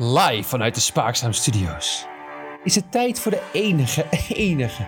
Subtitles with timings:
[0.00, 2.06] Live vanuit de Spaakzaam Studios
[2.64, 4.86] is het tijd voor de enige, enige,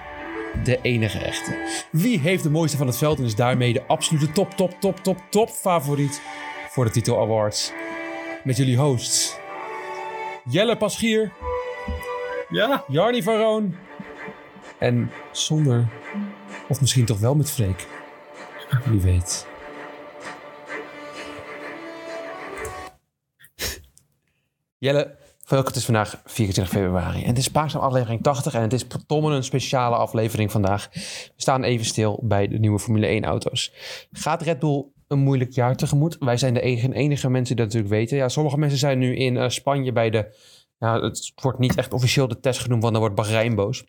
[0.65, 1.85] de enige echte.
[1.93, 4.99] Wie heeft de mooiste van het veld en is daarmee de absolute top, top, top,
[4.99, 6.21] top, top favoriet
[6.69, 7.73] voor de Titel Awards?
[8.45, 9.37] Met jullie hosts
[10.45, 11.33] Jelle Paschier,
[12.49, 13.77] Ja, Jarni van Roon
[14.79, 15.89] en zonder,
[16.69, 17.87] of misschien toch wel met Freek.
[18.85, 19.50] Wie weet.
[24.81, 25.17] Jelle,
[25.47, 27.23] het is vandaag 24 februari.
[27.23, 30.89] En het is Spaakzaam aflevering 80 en het is Tommen een speciale aflevering vandaag.
[30.93, 33.73] We staan even stil bij de nieuwe Formule 1 auto's.
[34.13, 36.17] Gaat Red Bull een moeilijk jaar tegemoet?
[36.19, 38.17] Wij zijn de enige, enige mensen die dat natuurlijk weten.
[38.17, 40.37] Ja, sommige mensen zijn nu in eh, Spanje bij de...
[40.79, 43.85] Ja, het wordt niet echt officieel de test genoemd, want dan wordt Bahrein boos.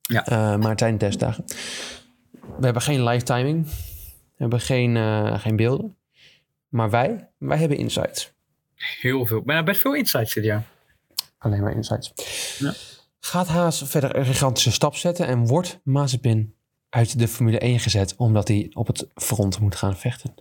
[0.00, 0.26] Ja.
[0.26, 1.44] Eh, maar het zijn testdagen.
[2.30, 3.64] We hebben geen live timing.
[3.64, 3.70] We
[4.36, 5.96] hebben geen, eh, geen beelden.
[6.68, 8.31] Maar wij, wij hebben insights.
[9.00, 9.42] Heel veel.
[9.42, 10.62] Bijna best veel insights dit jaar.
[11.38, 12.12] Alleen maar insights.
[12.58, 12.72] Ja.
[13.20, 16.54] Gaat Haas verder een gigantische stap zetten en wordt Mazepin
[16.88, 20.34] uit de Formule 1 gezet omdat hij op het front moet gaan vechten?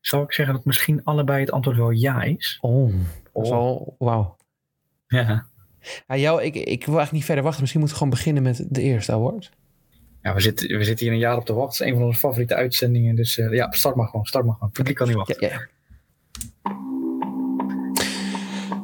[0.00, 2.58] Zal ik zeggen dat misschien allebei het antwoord wel ja is?
[2.60, 2.92] Oh,
[3.32, 3.88] dat is Oh.
[3.98, 4.36] wauw.
[5.06, 5.46] Ja.
[6.06, 7.60] Ja, jou, ik, ik wil eigenlijk niet verder wachten.
[7.60, 9.50] Misschien moeten we gewoon beginnen met de eerste award.
[10.22, 11.70] Ja, we zitten, we zitten hier een jaar op te wachten.
[11.76, 13.14] Het is een van onze favoriete uitzendingen.
[13.16, 14.24] Dus eh, ja, start maar gewoon.
[14.26, 14.68] Start maar gewoon.
[14.68, 15.36] Het publiek kan niet wachten.
[15.40, 15.66] ja, ja.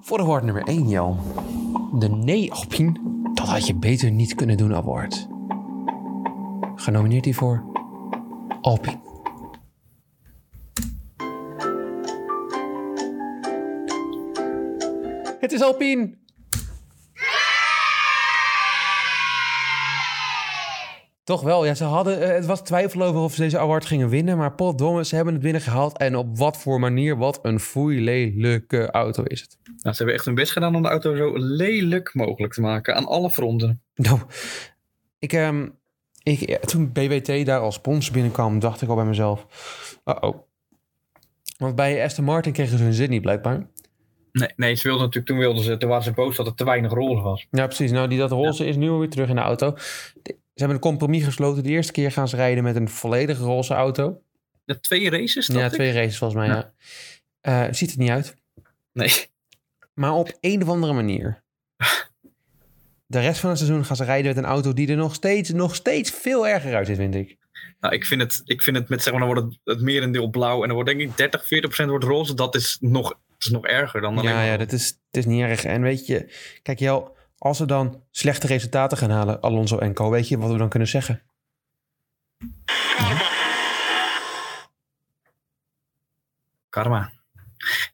[0.05, 1.17] Voor award nummer 1, Jo.
[1.93, 2.93] De Nee Alpine,
[3.35, 5.29] dat had je beter niet kunnen doen award.
[6.75, 7.65] Genomineerd hiervoor
[8.61, 9.01] Alpine.
[15.41, 16.24] Het is Alpine.
[21.25, 24.09] Toch wel, ja, ze hadden, eh, het was twijfel over of ze deze award gingen
[24.09, 25.99] winnen, maar potdomme, ze hebben het binnengehaald.
[25.99, 29.59] En op wat voor manier, wat een foeilelijke auto is het.
[29.65, 32.95] Nou, ze hebben echt hun best gedaan om de auto zo lelijk mogelijk te maken.
[32.95, 33.83] Aan alle fronten.
[33.95, 34.21] Nou,
[35.19, 35.69] ik, ehm,
[36.23, 39.47] ik, ja, toen BWT daar als sponsor binnenkwam, dacht ik al bij mezelf,
[40.05, 40.37] uh-oh.
[41.59, 43.67] Want bij Aston Martin kregen ze hun zin niet, blijkbaar.
[44.33, 46.65] Nee, nee, ze wilden natuurlijk, toen, wilden ze, toen waren ze boos dat er te
[46.65, 47.47] weinig roze was.
[47.51, 47.91] Ja, precies.
[47.91, 49.77] Nou, die dat roze is nu alweer terug in de auto.
[50.55, 51.63] Ze hebben een compromis gesloten.
[51.63, 54.23] De eerste keer gaan ze rijden met een volledig roze auto.
[54.65, 55.73] De twee races, Ja, ik?
[55.73, 56.73] twee races volgens mij, ja.
[57.41, 58.37] Eh, ziet er niet uit.
[58.93, 59.13] Nee.
[59.95, 61.43] Maar op een of andere manier.
[63.07, 65.51] De rest van het seizoen gaan ze rijden met een auto die er nog steeds,
[65.51, 67.37] nog steeds veel erger uitziet, vind ik.
[67.81, 70.29] Nou, ik vind het, ik vind het met zeg maar, dan wordt het, het merendeel
[70.29, 70.61] blauw.
[70.61, 72.35] En dan wordt denk ik 30, 40 procent wordt roze.
[72.35, 75.25] Dat is nog, dat is nog erger dan alleen Ja, ja, dat is, het is
[75.27, 75.65] niet erg.
[75.65, 76.33] En weet je,
[76.63, 80.51] kijk Jel, als we dan slechte resultaten gaan halen, Alonso en Co, weet je wat
[80.51, 81.23] we dan kunnen zeggen?
[86.69, 87.13] Karma.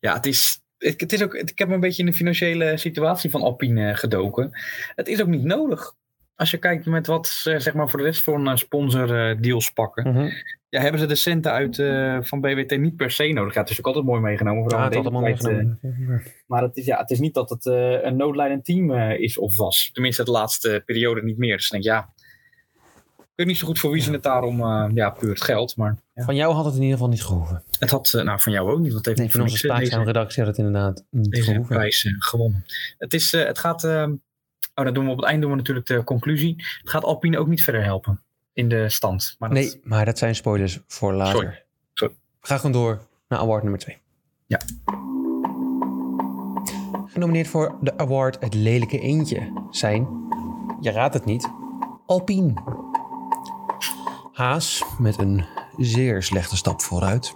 [0.01, 3.31] Ja, het is, het, is ook, ik heb me een beetje in de financiële situatie
[3.31, 4.51] van Alpine gedoken.
[4.95, 5.95] Het is ook niet nodig.
[6.41, 9.41] Als je kijkt met wat ze zeg maar voor de rest voor een sponsor eh,
[9.41, 10.13] deals pakken.
[10.13, 10.29] Mhm.
[10.69, 13.55] Ja, hebben ze de centen uit eh, van BWT niet per se nodig.
[13.55, 14.69] Ja, het is ook altijd mooi meegenomen.
[14.69, 16.23] Ja, het allemaal tijd, eh, meegenomen.
[16.47, 19.39] maar het is, ja, het is niet dat het eh, een noodlijdend team eh, is
[19.39, 19.91] of was.
[19.93, 21.57] Tenminste, de laatste periode niet meer.
[21.57, 22.09] Dus ik denk, ja,
[23.19, 25.77] ik weet niet zo goed voor wie ze het daarom, eh, ja, puur het geld.
[25.77, 26.25] Maar ja.
[26.25, 27.63] Van jou had het in ieder geval niet gehoeven.
[27.79, 30.05] het had, eh, nou van jou ook niet, want heeft Nee, van onze eh, spaakzame
[30.05, 31.77] redactie had het inderdaad niet deze gehoeven.
[31.77, 32.65] prijs eh, gewonnen.
[32.99, 34.07] Het, is, eh, het gaat, eh,
[34.81, 36.55] oh dat doen we op het eind doen we natuurlijk de conclusie.
[36.81, 38.21] Het gaat Alpine ook niet verder helpen
[38.53, 39.37] in de stand.
[39.39, 41.65] Maar dat, Nee, maar dat zijn spoilers voor later.
[41.95, 42.15] Sorry.
[42.41, 43.99] Gaan gewoon door naar award nummer 2.
[44.47, 44.61] Ja.
[47.07, 50.09] Genomineerd voor de award Het Lelijke Eendje zijn,
[50.81, 51.51] je raadt het niet,
[52.07, 52.55] Alpine.
[54.33, 55.45] Haas met een
[55.77, 57.35] zeer slechte stap vooruit.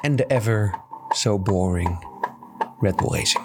[0.00, 2.06] En de ever so boring
[2.80, 3.43] Red Bull Racing.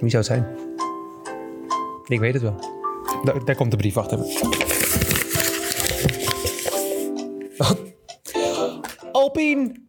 [0.00, 0.46] Wie zou het zijn?
[2.06, 2.56] Ik weet het wel.
[3.24, 4.18] Daar, daar komt de brief achter.
[7.58, 7.70] Oh.
[9.12, 9.84] Alpine!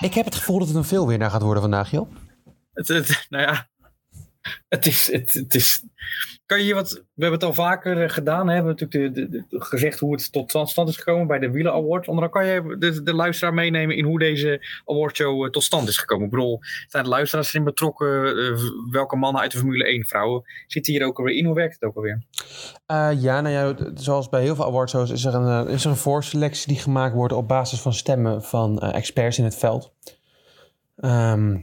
[0.00, 2.10] Ik heb het gevoel dat het een veelwinnaar gaat worden vandaag, joh.
[2.72, 3.68] Het, het- nou ja,
[4.68, 5.82] het is, het, het is.
[6.46, 6.90] Kan je hier wat.
[6.90, 8.48] We hebben het al vaker eh, gedaan.
[8.48, 8.62] Hè?
[8.62, 12.08] We hebben natuurlijk gezegd hoe het tot stand is gekomen bij de Wielen Award.
[12.08, 15.98] Onder kan je de, de luisteraar meenemen in hoe deze awardshow eh, tot stand is
[15.98, 16.24] gekomen.
[16.24, 18.26] Ik bedoel, zijn de luisteraars erin betrokken?
[18.26, 18.58] Eh,
[18.90, 21.44] welke mannen uit de Formule 1 vrouwen zitten hier ook alweer in?
[21.44, 22.22] Hoe werkt het ook alweer?
[23.20, 26.68] Ja, nou ja, zoals bij heel veel awardshows is er een, is er een voorselectie
[26.68, 29.92] die gemaakt wordt op basis van stemmen van experts in het veld.
[30.96, 31.56] Ehm,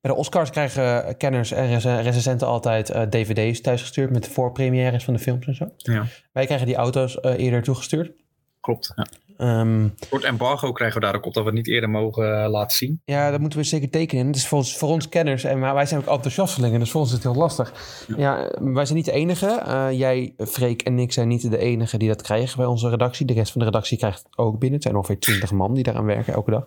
[0.00, 5.04] Bij de Oscars krijgen kenners en rec- recensenten altijd eh, dvd's thuisgestuurd met de voorpremières
[5.04, 5.68] van de films en zo.
[5.76, 6.06] Ja.
[6.32, 8.12] Wij krijgen die auto's eh, eerder toegestuurd.
[8.60, 8.92] Klopt.
[8.96, 9.06] Ja.
[9.36, 12.42] Ehm, Voor het embargo krijgen we daar ook op dat we het niet eerder mogen
[12.44, 13.00] eh, laten zien.
[13.04, 14.26] ja, dat moeten we zeker tekenen.
[14.26, 17.00] Het is voor ons, voor ons kenners en maar wij zijn ook enthousiastelingen, dus voor
[17.00, 17.72] ons is het heel lastig.
[18.16, 19.46] Ja, wij zijn niet de enige.
[19.46, 23.26] Eh, jij, Freek en ik zijn niet de enige die dat krijgen bij onze redactie.
[23.26, 24.72] De rest van de redactie krijgt het ook binnen.
[24.74, 26.66] Het zijn ongeveer 20 man die daaraan werken elke dag.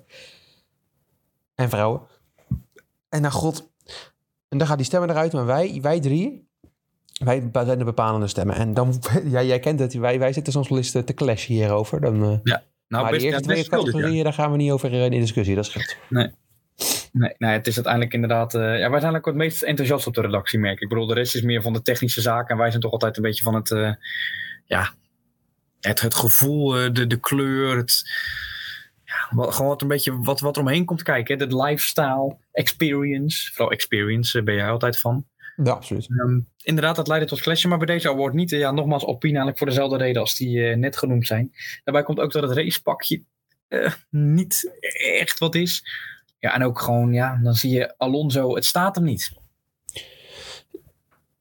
[1.55, 2.01] En vrouwen.
[3.13, 3.71] En nou god,
[4.49, 6.47] en dan gaat die stemmen eruit, maar wij, wij drie,
[7.23, 8.55] wij zijn de bepalende stemmen.
[8.55, 12.01] En dan, ja, jij kent het, wij, wij zitten soms wel eens te, clashen hierover.
[12.01, 12.29] Dan, eh,
[12.87, 13.69] Nou, maar best, de ja, eerste twee ja.
[13.69, 15.95] categorieën, daar gaan we niet over eh, in discussie, dat scheelt.
[17.11, 18.53] Nee, nee, het is uiteindelijk inderdaad...
[18.53, 20.81] eh, ja, wij zijn ook het meest enthousiast op de redactie, merk ik.
[20.81, 22.49] Ik bedoel, de rest is meer van de technische zaken.
[22.49, 23.97] En wij zijn toch altijd een beetje van het...
[24.65, 24.93] ja,
[25.79, 28.03] het, het gevoel, de, de kleur, het...
[29.35, 31.39] Ja, gewoon wat een beetje wat, wat er omheen komt kijken.
[31.39, 31.47] hè.
[31.47, 33.53] De lifestyle, experience.
[33.53, 35.25] Vooral experience eh, ben jij altijd van.
[35.55, 36.07] Ja, absoluut.
[36.09, 37.69] Ehm, inderdaad, dat leidde tot clashen.
[37.69, 38.49] Maar bij deze award niet.
[38.49, 41.51] Ja, nogmaals, Alpine eigenlijk voor dezelfde reden als die eh, net genoemd zijn.
[41.83, 43.23] Daarbij komt ook dat het racepakje
[43.67, 44.71] eh, niet
[45.19, 45.83] echt wat is.
[46.39, 49.31] Ja, en ook gewoon, ja, dan zie je Alonso, het staat hem niet.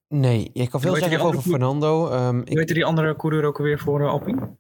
[0.08, 2.06] Nee, ik kan veel zeggen over Fernando.
[2.06, 4.56] Hoe ik, heet die andere coureur ook alweer voor eh, Alpine?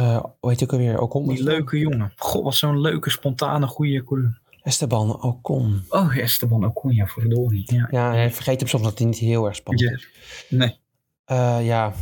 [0.00, 1.00] Hoe heet ook alweer?
[1.00, 1.28] Ocon?
[1.28, 2.12] Die leuke jongen.
[2.16, 4.40] God, wat zo'n leuke, spontane, goede coureur.
[4.62, 5.82] Esteban Ocon.
[5.88, 7.74] Oh, Esteban Ocon, ja, verdorie.
[7.74, 7.88] Ja.
[7.90, 10.08] Ja, hij vergeet hem soms dat hij niet heel erg spannend is.
[10.48, 10.78] Nee.
[11.24, 11.92] Eh, ja.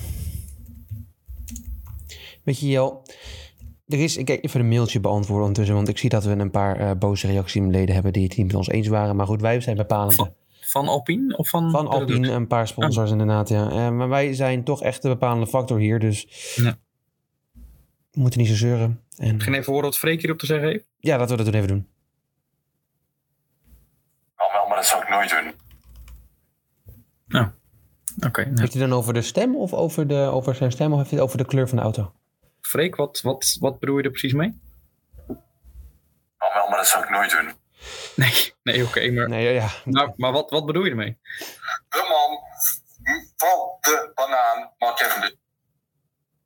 [2.45, 3.03] Weet je, Jel,
[3.87, 6.77] er is, ik even een mailtje beantwoorden ondertussen, want ik zie dat we een paar
[6.77, 9.17] eh, boze reactieleden hebben die het niet met ons eens waren.
[9.17, 10.15] Maar goed, wij zijn bepalend.
[10.15, 11.37] Van- Van Alpine?
[11.37, 13.91] Of van, Van Alpine, een paar sponsors inderdaad, ja.
[13.91, 16.79] Maar wij zijn toch echt de bepalende factor hier, dus Ja.
[18.13, 19.01] We moeten niet zo zeuren.
[19.17, 20.85] En, Geen even horen wat Freek hierop te zeggen heeft?
[20.99, 21.89] ja, laten we dat doen even doen.
[24.35, 25.53] Kan wel, maar dat zou ik nooit doen.
[28.27, 28.61] Oké, nou.
[28.61, 31.19] Heeft hij dan over de stem of over, de, over zijn stem of heeft hij
[31.19, 32.13] het over de kleur van de auto?
[32.61, 34.61] Freek, wat, wat, wat bedoel je er precies mee?
[35.27, 37.53] Kan wel, maar dat zou ik nooit doen.
[38.17, 39.69] Nee, nee oké, maar, Nee, ja, ja.
[39.85, 41.19] nou, maar wat, wat bedoel je ermee?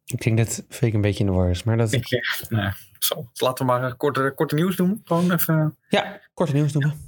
[0.07, 1.93] Ik denk dat Fake een beetje in de war is, maar dat...
[1.93, 3.29] Ik, eh, nou, zo.
[3.33, 5.01] Dus laten we maar een korte, korte nieuws doen.
[5.05, 5.77] Gewoon even.
[5.89, 7.05] Ja, korte nieuws noemen.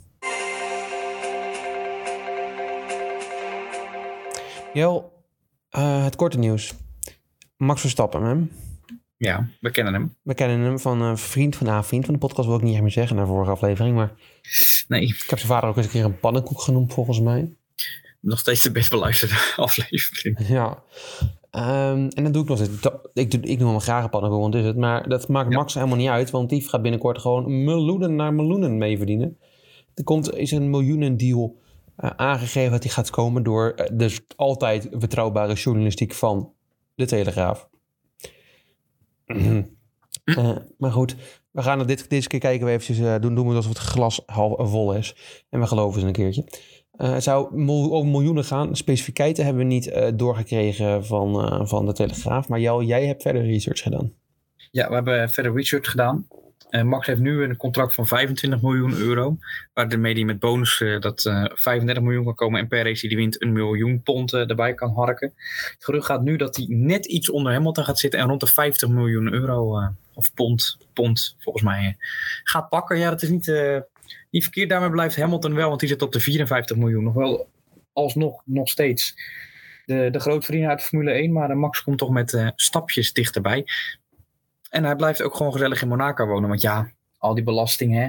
[4.72, 5.22] Jel,
[5.70, 6.74] eh, het korte nieuws.
[7.56, 8.34] Max Verstappen, hè?
[9.16, 10.16] Ja, we kennen hem.
[10.22, 12.72] We kennen hem van een vriend van, nou, vriend van de podcast, wil ik niet
[12.72, 13.96] echt meer zeggen naar de vorige aflevering.
[13.96, 14.12] Maar
[14.88, 17.52] Nee, ik heb zijn vader ook eens een keer een pannenkoek genoemd, volgens mij.
[18.20, 20.48] nog steeds de best beluisterde aflevering.
[20.48, 20.82] Ja.
[21.50, 22.80] Ehm, en dat doe ik nog steeds.
[22.80, 24.76] Dat- Ik, doe, ik noem hem graag een pannenkoek, want is het.
[24.76, 25.56] Maar dat maakt Ja.
[25.56, 29.38] Max helemaal niet uit, want die gaat binnenkort gewoon miljoenen naar miljoenen mee verdienen.
[29.94, 31.56] Er komt, is een miljoenendeal
[31.96, 36.52] eh, aangegeven dat die gaat komen door eh, de altijd betrouwbare journalistiek van
[36.94, 37.68] de Telegraaf.
[40.24, 41.16] Eh, maar goed,
[41.50, 44.22] we gaan het dit, deze keer kijken we eventjes, doen, doen we alsof het glas
[44.26, 45.16] half vol is.
[45.50, 46.44] En we geloven ze een keertje.
[46.98, 48.76] Eh, het zou over miljoenen gaan.
[48.76, 52.48] Specificiteiten hebben we niet eh, doorgekregen van, eh, van de Telegraaf.
[52.48, 54.12] Maar jij hebt verder research gedaan.
[54.70, 56.26] Ja, we hebben verder research gedaan.
[56.82, 59.36] Max heeft nu een contract van 25 miljoen euro.
[59.74, 62.60] Waar de media met bonus dat eh 35 miljoen kan komen.
[62.60, 65.32] En per race die wint een miljoen pond erbij kan harken.
[65.72, 68.20] Het gerucht gaat nu dat hij net iets onder Hamilton gaat zitten.
[68.20, 69.82] En rond de 50 miljoen euro
[70.14, 71.96] of pond, pond volgens mij
[72.44, 72.98] gaat pakken.
[72.98, 73.46] Ja, dat is niet,
[74.30, 74.68] niet verkeerd.
[74.68, 75.68] Daarmee blijft Hamilton wel.
[75.68, 77.04] Want die zit op de 54 miljoen.
[77.04, 77.48] Nog wel
[77.92, 79.14] alsnog nog steeds
[79.84, 81.32] de, de grootvrienden uit Formule 1.
[81.32, 83.66] Maar Max komt toch met eh, stapjes dichterbij.
[84.70, 86.48] En hij blijft ook gewoon gezellig in Monaco wonen.
[86.48, 88.08] Want ja, al die belasting hè,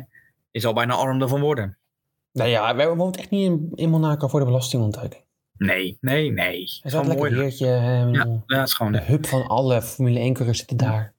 [0.51, 1.77] is al bijna arm ervan worden.
[2.31, 5.23] Nou ja, wij woont echt niet in, in Monaco voor de belastingontduiking.
[5.57, 6.61] Nee, nee, nee.
[6.61, 7.41] Het is wel lekker mooi.
[7.41, 7.65] heertje.
[7.65, 8.05] hè,
[8.45, 8.91] Ja, is gewoon...
[8.91, 11.13] De hub van alle Formule 1 coureurs zitten daar.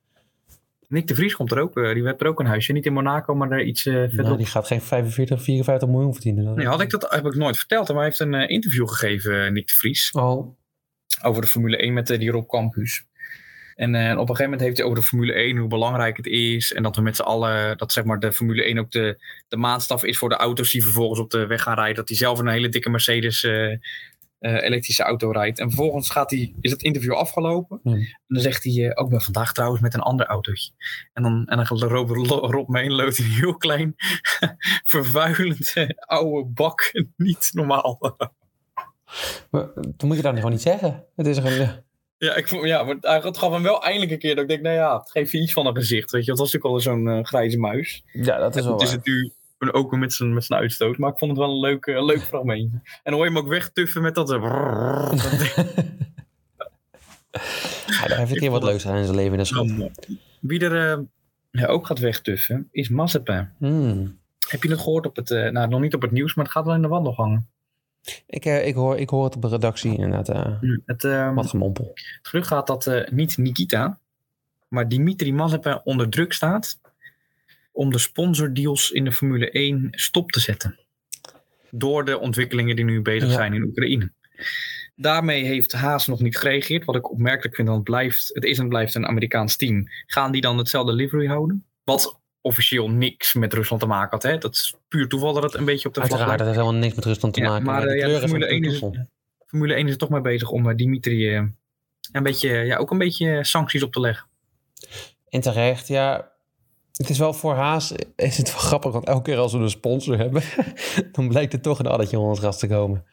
[0.91, 1.77] Nick de Vries komt er ook.
[1.77, 2.73] eh, die heeft er ook een huisje.
[2.73, 3.85] Niet in Monaco, maar er iets.
[3.85, 6.55] Nou, die gaat geen 45, 54 miljoen verdienen.
[6.55, 7.87] Nee, had ik dat heb ik nooit verteld.
[7.89, 10.11] Maar hij heeft een eh, interview gegeven, Nick de Vries.
[10.13, 10.57] Oh,
[11.23, 13.05] Over de Formule 1 met die Rob Campus.
[13.77, 16.73] En op een gegeven moment heeft hij over de Formule 1 hoe belangrijk het is.
[16.73, 19.57] En dat we met z'n allen, dat zeg maar de Formule 1 ook de, de
[19.57, 21.95] maatstaf is voor de auto's die vervolgens op de weg gaan rijden.
[21.97, 23.77] Dat hij zelf een hele dikke Mercedes eh,
[24.41, 25.59] eh, elektrische auto rijdt.
[25.59, 27.81] En vervolgens gaat hij, is het interview afgelopen.
[27.83, 27.95] Hmm.
[27.95, 30.73] En dan zegt hij, eh, ook bij vandaag trouwens met een ander autootje.
[31.13, 33.95] En dan, en dan gaat Rob, Rob een heel klein,
[34.85, 36.91] vervuilend eh, oude bak.
[37.17, 38.17] Niet normaal.
[39.51, 41.05] maar, dan moet je dat gewoon niet zeggen.
[41.17, 41.83] Het is gewoon...
[42.17, 44.63] Ja, ik vond, ja, maar het gaf hem wel eindelijk een keer dat ik denk,
[44.63, 46.31] nou ja, het geeft je iets van een gezicht, weet je.
[46.31, 48.03] Dat was natuurlijk al zo'n grijze muis.
[48.13, 49.33] Ja, dat is wel Het is het nu
[49.73, 50.99] ook met zijn, met zijn uitstoot.
[50.99, 52.81] Maar ik vond het wel een leuk, eh, leuk fragmentje.
[52.83, 54.31] En dan hoor je hem ook wegtuffen met dat...
[54.31, 55.55] eh, dat
[57.87, 59.93] Ja, daar heeft een keer wat leuks aan in zijn leven in.
[60.41, 61.05] Wie er eh,
[61.51, 63.49] ja, ook gaat wegtuffen, is Mazepin.
[63.59, 64.19] Hmm.
[64.49, 65.31] Heb je het gehoord op het...
[65.31, 67.49] eh, nou, nog niet op het nieuws, maar het gaat wel in de wandelgangen.
[68.27, 70.29] Ik, eh, ik, hoor, ik hoor het op de redactie inderdaad.
[70.29, 71.91] eh Het, eh, wat gemompel.
[71.95, 73.99] Het gerucht gaat dat eh, niet Nikita,
[74.69, 76.81] maar Dimitri Mazepin onder druk staat
[77.73, 80.79] om de sponsordeals in de Formule 1 stop te zetten.
[81.71, 83.35] Door de ontwikkelingen die nu bezig Ja.
[83.35, 84.13] zijn in Oekraïne.
[84.97, 86.85] Daarmee heeft Haas nog niet gereageerd.
[86.85, 89.89] Wat ik opmerkelijk vind, want het, blijft, het is en blijft een Amerikaans team.
[90.07, 91.65] Gaan die dan hetzelfde livery houden?
[91.85, 94.23] Wat officieel niks met Rusland te maken had.
[94.23, 94.39] Hè?
[94.39, 96.81] Dat is puur toeval dat het een beetje op de vlag Uiteraard, dat heeft helemaal
[96.81, 97.65] niks met Rusland te Ja, maken.
[97.65, 99.09] maar, eh, ja, kleuren Formule van 1 is-.
[99.47, 101.43] Formule 1 is er toch mee bezig om eh, Dimitri eh,
[102.13, 104.27] een beetje, ja, ook een beetje sancties op te leggen.
[105.29, 106.33] En terecht, ja.
[107.01, 109.71] Het is wel voor Haas is het wel grappig, want elke keer als we een
[109.71, 110.43] sponsor hebben,
[111.13, 113.05] dan blijkt er toch een addertje onder het gras te komen.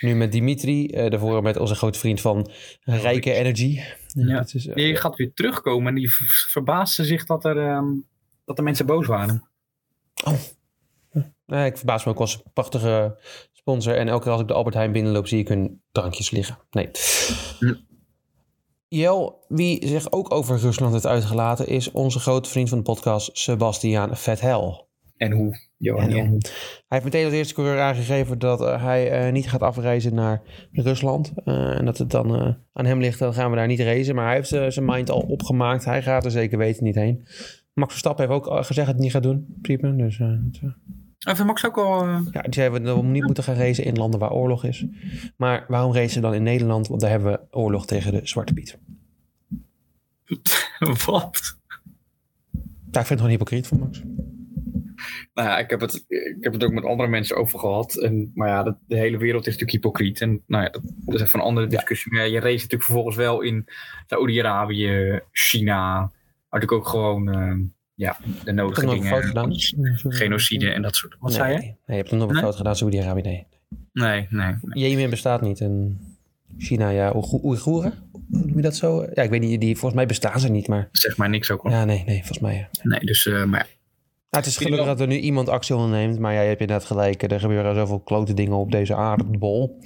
[0.00, 3.80] Nu met Dimitri, eh, daarvoor met onze grote vriend van Rijke Energy.
[4.08, 4.44] Ja.
[4.52, 7.86] Is, eh, Die gaat weer terugkomen en die ver- verbaasde zich dat er, ehm,
[8.44, 9.48] dat de mensen boos waren.
[11.46, 13.18] nee, ik verbaas me ook als een prachtige
[13.52, 13.96] sponsor.
[13.96, 16.58] En elke keer als ik de Albert Heijn binnenloop, zie ik hun drankjes liggen.
[16.70, 16.90] Nee.
[18.88, 23.30] Jel, wie zich ook over Rusland heeft uitgelaten, is onze grote vriend van de podcast,
[23.38, 24.88] Sebastian Vettel.
[25.16, 25.66] En hoe?
[25.78, 26.40] Johan, En, en hoe?
[26.40, 30.42] Hij heeft meteen als eerste coureur aangegeven dat eh, hij eh, niet gaat afreizen naar
[30.72, 31.32] Rusland.
[31.44, 34.14] Eh, en dat het dan eh, aan hem ligt, dan gaan we daar niet racen.
[34.14, 35.84] Maar hij heeft zijn mind al opgemaakt.
[35.84, 37.26] Hij gaat er zeker weten niet heen.
[37.74, 39.46] Max Verstappen heeft ook gezegd dat hij het niet gaat doen.
[39.48, 39.96] in principe.
[39.96, 40.70] Dus eh,
[41.26, 42.02] Even Max ook al...
[42.02, 44.84] eh, ja, die zei dat we niet moeten gaan racen in landen waar oorlog is.
[45.36, 46.88] Maar waarom racen dan in Nederland?
[46.88, 48.78] Want daar hebben we oorlog tegen de Zwarte Piet.
[51.06, 51.56] wat?
[52.90, 54.02] Ja, ik vind het gewoon hypocriet van Max.
[55.34, 57.96] Nou ja, ik heb, het, ik heb het ook met andere mensen over gehad.
[57.96, 60.20] En, maar ja, de, de hele wereld is natuurlijk hypocriet.
[60.20, 62.12] En nou ja, dat, dat is even een andere discussie.
[62.12, 63.64] Maar ja, je race natuurlijk vervolgens wel in
[64.06, 65.98] Saoedi-Arabië, China.
[65.98, 67.54] Maar natuurlijk ook gewoon eh,
[67.98, 69.22] ja, de nodige dingen.
[69.22, 69.52] gedaan.
[70.08, 71.16] genocide en dat soort.
[71.20, 71.58] Wat nee, zei je?
[71.58, 72.42] Nee, je hebt nog een Nee?
[72.42, 73.22] fout gedaan, Saudi-Arabië.
[73.22, 73.46] Nee.
[73.92, 74.54] Nee, nee.
[74.62, 74.90] nee.
[74.90, 75.60] Jemen bestaat niet.
[75.60, 76.00] En
[76.58, 77.92] China, ja, Oeigo- Oeigoeren?
[78.28, 79.06] Noem je dat zo?
[79.14, 79.60] Ja, ik weet niet.
[79.60, 80.88] Die, volgens mij bestaan ze niet, maar...
[80.92, 81.70] Zeg maar niks ook al.
[81.70, 82.54] Ja, nee, nee, volgens mij.
[82.54, 82.68] Ja.
[82.82, 83.66] Nee, dus, eh, maar ja.
[84.30, 86.18] Nou, het is gelukkig dat er nu iemand actie onderneemt.
[86.18, 87.22] Maar ja, je hebt inderdaad gelijk.
[87.22, 89.78] Er gebeuren zoveel klote dingen op deze aardbol.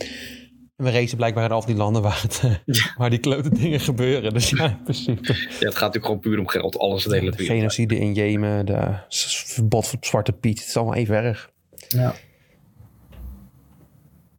[0.83, 3.81] En we racen blijkbaar in al die landen waar, het, eh, waar die klote dingen
[3.81, 4.33] gebeuren.
[4.33, 5.33] Dus ja, in principe.
[5.33, 6.79] ja, het gaat natuurlijk gewoon puur om geld.
[6.79, 10.59] Alles de hele De genocide in Jemen, de verbod op Zwarte Piet.
[10.59, 11.51] Het is allemaal even erg.
[11.89, 12.15] Ja.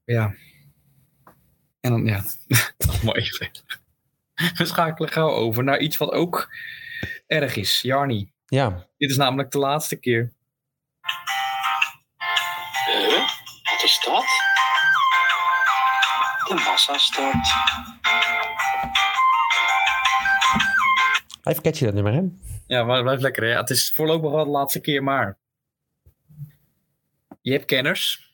[0.05, 0.33] Ja.
[1.79, 2.23] En dan, ja.
[2.89, 3.51] Allemaal even.
[4.55, 6.55] We schakelen gauw over naar iets wat ook
[7.27, 7.81] erg is.
[7.81, 8.31] Jarni.
[8.45, 10.33] Ja, Dit is namelijk de laatste keer.
[13.63, 14.52] Wat is dat?
[16.47, 17.47] De massastart.
[21.43, 22.21] even catchy dat nummer, hè?
[22.67, 23.55] Ja, maar het blijft lekker hè.
[23.55, 25.37] Het is voorlopig wel de laatste keer, maar...
[27.41, 28.33] Je hebt kenners.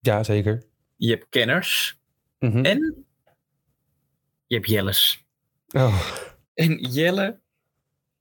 [0.00, 0.64] Ja, zeker.
[0.96, 1.98] Je hebt kenners.
[2.38, 2.64] Mhm.
[2.64, 3.04] En...
[4.46, 5.24] Je hebt jelles.
[5.68, 6.00] Oh,
[6.54, 7.40] En Jelle,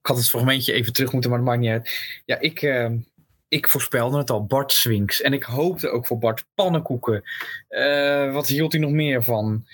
[0.02, 2.22] ik had het fragmentje even terug moeten, maar dat maakt niet uit.
[2.26, 2.92] Ja, ik, eh,
[3.56, 5.22] ik voorspelde het al, Bart Swings.
[5.22, 7.24] En ik hoopte ook voor Bart pannenkoeken.
[7.68, 9.66] Eh, wat hield hij nog meer van?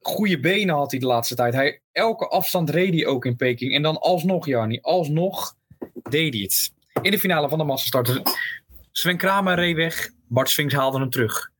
[0.00, 1.54] Goede benen had hij de laatste tijd.
[1.54, 3.74] Hij, elke afstand reed hij ook in Peking.
[3.74, 5.54] En dan alsnog, Jarni, alsnog
[6.02, 6.72] deed hij het.
[7.02, 8.22] In de finale van de massastarter.
[8.92, 11.50] Sven Kramer reed weg, Bart Swings haalde hem terug.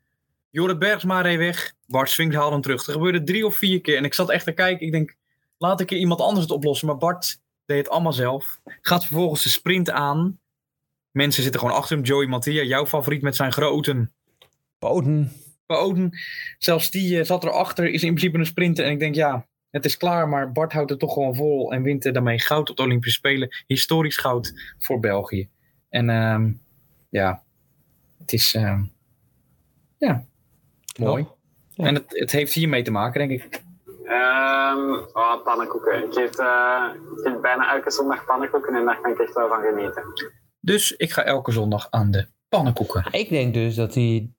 [0.50, 2.86] Jorrit Bergsma reed weg, Bart Swings haalde hem terug.
[2.86, 3.96] Er gebeurde drie of vier keer.
[3.96, 5.16] En ik zat echt te kijken, ik denk,
[5.58, 6.86] laat een keer iemand anders het oplossen.
[6.86, 8.60] Maar Bart deed het allemaal zelf.
[8.80, 10.38] Gaat vervolgens de sprint aan.
[11.12, 12.04] Mensen zitten gewoon achter hem.
[12.04, 14.12] Joey Mattia, jouw favoriet met zijn groten.
[14.78, 15.32] Boden.
[15.66, 16.10] Boden,
[16.58, 18.84] zelfs die eh, zat erachter, is in principe een sprinter.
[18.84, 20.28] En ik denk, ja, het is klaar.
[20.28, 21.72] Maar Bart houdt het toch gewoon vol.
[21.72, 23.48] En wint daarmee goud op de Olympische Spelen.
[23.66, 25.48] Historisch goud voor België.
[25.88, 26.52] En ehm,
[27.08, 27.42] ja,
[28.18, 28.82] het is ehm,
[29.98, 30.24] ja,
[30.98, 31.26] mooi.
[31.68, 31.84] Ja.
[31.84, 33.62] En het, het heeft hiermee te maken, denk ik.
[34.04, 34.60] Ehm
[35.12, 36.04] oh, pannenkoeken.
[36.04, 36.84] Ik eet, eh,
[37.16, 40.02] ik eet bijna elke zondag pannenkoeken en daar kan ik echt wel van genieten.
[40.60, 43.12] Dus ik ga elke zondag aan de pannenkoeken.
[43.12, 44.30] Ik denk dus dat hij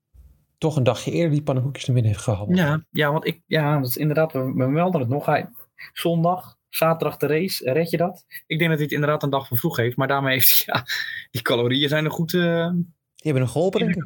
[0.57, 2.57] toch een dagje eerder die pannenkoekjes naar binnen heeft gehaald.
[2.57, 5.25] Ja, ja want ik, ja, dat is inderdaad, we, we melden het nog.
[5.25, 5.49] Hij,
[5.93, 8.25] zondag, zaterdag de race, red je dat?
[8.47, 10.75] Ik denk dat hij het inderdaad een dag van vroeg heeft, maar daarmee heeft hij,
[10.75, 10.85] ja,
[11.31, 12.85] die calorieën zijn er goed, eh, Die
[13.15, 14.05] hebben hem geholpen, denk ik.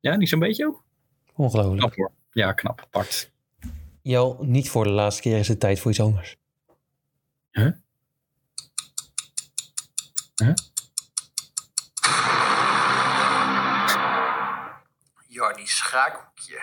[0.00, 0.84] ja, niet zo'n beetje ook.
[1.34, 1.78] Ongelooflijk.
[1.78, 2.12] Knap hoor.
[2.32, 3.32] Ja, knap, apart.
[4.02, 6.36] Jel, niet voor de laatste keer is het tijd voor iets anders.
[7.50, 7.70] Huh?
[10.34, 10.52] Huh?
[15.64, 16.60] Jannie Schaakhoekje.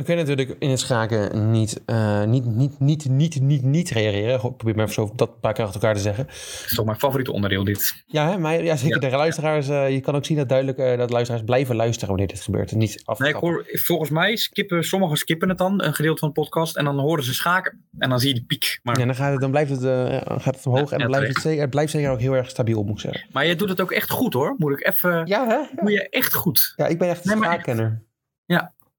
[0.00, 4.38] We kunnen natuurlijk in het schaken niet, eh, niet, niet, niet, niet, niet, niet reageren.
[4.40, 6.24] Goed, probeer maar even zo dat een paar keer achter elkaar te zeggen.
[6.26, 6.34] Dat
[6.66, 8.02] is toch mijn favoriete onderdeel, dit.
[8.06, 9.08] Ja, hè, maar ja, zeker Ja.
[9.10, 9.68] de luisteraars.
[9.68, 12.72] eh, je kan ook zien dat duidelijk eh, dat luisteraars blijven luisteren wanneer dit gebeurt.
[12.72, 13.18] Niet af.
[13.18, 16.76] Nee, ik hoor, volgens mij skippen, sommigen skippen het dan, een gedeelte van de podcast,
[16.76, 17.84] en dan horen ze schaken.
[17.98, 18.80] En dan zie je die piek.
[18.82, 19.80] Maar, Ja, dan, gaat het, dan blijft het,
[20.42, 22.34] gaat het omhoog Ja, en dan ja, blijft het, zeker, het blijft zeker ook heel
[22.36, 23.26] erg stabiel, moet ik zeggen.
[23.32, 24.54] maar je doet het ook echt goed hoor.
[24.58, 25.26] Moet ik even.
[25.26, 25.82] Ja, hè?
[25.82, 26.72] Doe je echt goed.
[26.76, 28.02] Ja, ik ben echt Nee, een maar schaakkenner.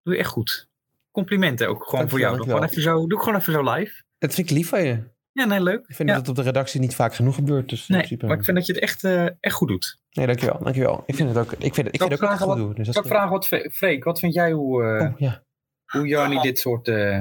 [0.03, 0.69] Doe je echt goed.
[1.11, 2.37] Complimenten ook gewoon voor jou.
[2.41, 4.03] Gewoon even zo, doe ik gewoon even zo live.
[4.17, 5.03] Dat vind ik lief van je.
[5.31, 5.85] Ja, nee, leuk.
[5.87, 6.15] Ik vind Ja.
[6.15, 7.69] dat het op de redactie niet vaak genoeg gebeurt.
[7.69, 9.99] Dus Nee, principe- maar ik vind dat je het echt, eh, echt goed doet.
[10.11, 11.03] Nee, dankjewel, dankjewel.
[11.05, 12.73] Ik vind het ook, ik vind het, ik vind ook goed wat- doe.
[12.73, 15.43] Dus ik vragen wat, Fre- Freek, wat vind jij hoe, eh, Oh, ja.
[15.85, 17.19] hoe Jarni dit soort eh,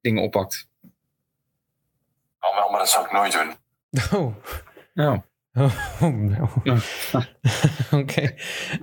[0.00, 0.68] dingen oppakt?
[2.38, 3.54] Al wel, maar dat zou ik nooit doen.
[4.20, 4.34] Oh.
[4.94, 5.20] Nou,
[5.54, 6.00] Oh.
[8.00, 8.30] Oké.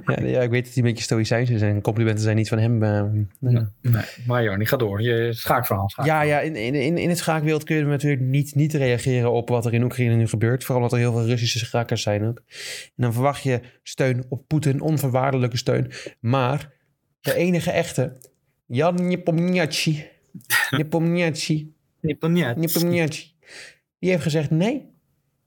[0.06, 2.58] Ja, ja, ik weet dat hij een beetje stoïcijns is en complimenten zijn niet van
[2.58, 2.84] hem.
[2.84, 3.04] eh,
[3.40, 3.72] ja.
[3.82, 5.02] nee, maar Jarni, ga door.
[5.02, 5.90] Je schaakverhaal.
[5.90, 6.06] Schaak.
[6.06, 9.66] Ja, ja in, in, in, het schaakwereld kun je natuurlijk niet, niet reageren op wat
[9.66, 10.64] er in Oekraïne nu gebeurt.
[10.64, 12.38] Vooral omdat er heel veel Russische schakers zijn ook.
[12.96, 15.92] En dan verwacht je steun op Poetin, onvoorwaardelijke steun.
[16.20, 16.72] Maar
[17.22, 18.18] de enige echte,
[18.66, 20.06] Jan Nepomniachtchi,
[20.70, 21.74] Nepomniachtchi.
[22.02, 23.34] Nepomniachtchi,
[24.00, 24.90] die heeft gezegd nee,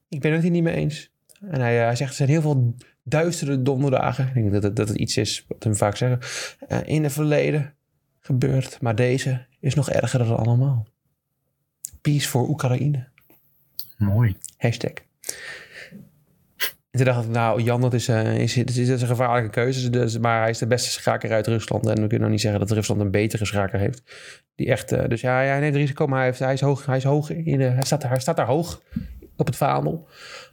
[0.09, 1.10] ik ben het hier niet mee eens.
[1.41, 4.27] En hij, eh, hij zegt er zijn heel veel duistere donderdagen.
[4.27, 6.19] Ik denk dat het, dat het iets is wat hem vaak zeggen.
[6.69, 7.75] eh, in het verleden
[8.21, 8.81] gebeurd.
[8.81, 10.87] Maar deze is nog erger dan allemaal.
[12.01, 13.09] Peace voor Oekraïne.
[13.99, 14.37] Mooi.
[14.57, 14.93] Hashtag.
[16.91, 19.91] En toen dacht ik, nou Jan, dat is, eh, is, is, is een gevaarlijke keuze.
[19.91, 21.87] Dus, maar hij is de beste schaker uit Rusland.
[21.87, 24.03] En we kunnen nog niet zeggen dat Rusland een betere schaker heeft.
[24.55, 26.87] Die echt, dus ja, hij neemt risico, maar hij, heeft, hij is hoog.
[26.87, 28.83] Hij, is hoog in de, hij, staat, hij staat daar hoog
[29.37, 30.09] op het vaandel.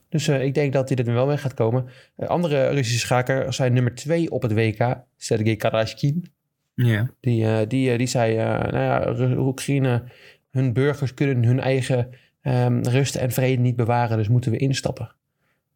[0.09, 1.85] Dus eh, ik denk dat hij er wel mee gaat komen.
[2.15, 4.97] Eh, andere Russische schaker zijn nummer twee op het WK.
[5.17, 6.31] Sergei Karashkin.
[6.73, 7.09] Ja.
[7.19, 10.03] Die, eh, die, die zei, nou ja, Oekraïne,
[10.51, 12.09] hun burgers kunnen hun eigen
[12.41, 15.15] ehm, rust en vrede niet bewaren, dus moeten we instappen.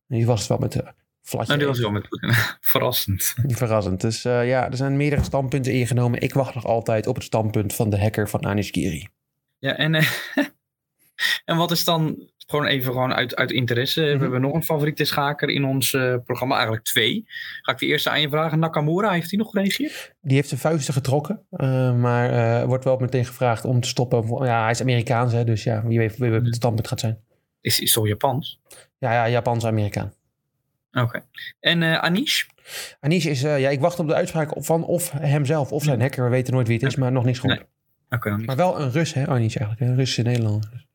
[0.08, 1.48] En die was het wel met de flatje.
[1.48, 2.34] Nou, die was wel met Poetin.
[2.72, 3.34] Verrassend.
[3.48, 4.02] Verrassend.
[4.02, 6.22] Dus ja, er zijn meerdere standpunten ingenomen.
[6.22, 9.08] Ik wacht nog altijd op het standpunt van de hacker van Anish Giri.
[9.60, 9.94] Ja, en,
[11.46, 14.14] en wat is dan, gewoon even gewoon uit, uit interesse, Mhm.
[14.16, 17.24] we hebben nog een favoriete schaker in ons eh, programma, eigenlijk twee.
[17.62, 18.60] Ga ik de eerste aan je vragen.
[18.60, 20.16] Nakamura, heeft hij nog gereageerd?
[20.22, 22.30] Die heeft zijn vuisten getrokken, eh, maar
[22.62, 24.46] eh, wordt wel meteen gevraagd om te stoppen.
[24.46, 27.00] Ja, hij is Amerikaans, hè, dus ja, wie weet, wie weet wat het standpunt gaat
[27.00, 27.18] zijn.
[27.62, 28.60] Is, is toch Japans?
[28.98, 30.14] Ja, ja, Japans-Amerikaan.
[30.92, 31.24] Oké.
[31.60, 32.44] En Anish?
[33.00, 36.24] Anish is, ja, ik wacht op de uitspraak van of hemzelf of zijn hacker.
[36.24, 37.50] We weten nooit wie het is, maar nog niks goed.
[37.50, 38.46] Nee.
[38.46, 39.80] Maar wel een Rus, hè, Anish eigenlijk.
[39.92, 40.86] Een Russische Nederlander.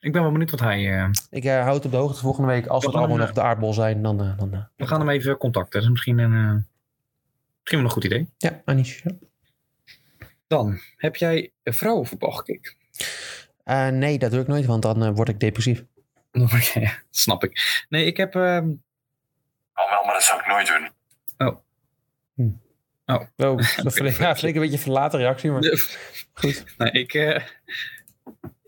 [0.00, 1.02] Ik ben wel benieuwd wat hij...
[1.02, 2.66] eh, Ik eh, houd het op de hoogte volgende week.
[2.66, 4.20] Als We gaan allemaal hem, nog de aardbol zijn, dan...
[4.20, 5.72] eh, dan eh, we gaan hem even contacten.
[5.72, 6.52] Dat is misschien een, eh,
[7.60, 8.28] misschien wel een goed idee.
[8.38, 9.02] ja, Anish.
[9.02, 9.10] Ja.
[10.46, 12.74] Dan, heb jij vrouwenvoetbal gekeken?
[13.64, 15.84] Eh, nee, dat doe ik nooit, want dan eh, word ik depressief.
[16.32, 17.84] Oké, ja, snap ik.
[17.88, 18.34] Nee, ik heb...
[18.34, 18.68] ehm,
[19.72, 20.88] Al wel, maar dat zou ik nooit doen.
[23.06, 23.20] Oh,
[23.82, 25.62] dat vind ik, ja, vind ik een beetje een verlaten reactie, maar
[26.32, 26.64] goed.
[26.78, 27.42] Nee, ik, eh,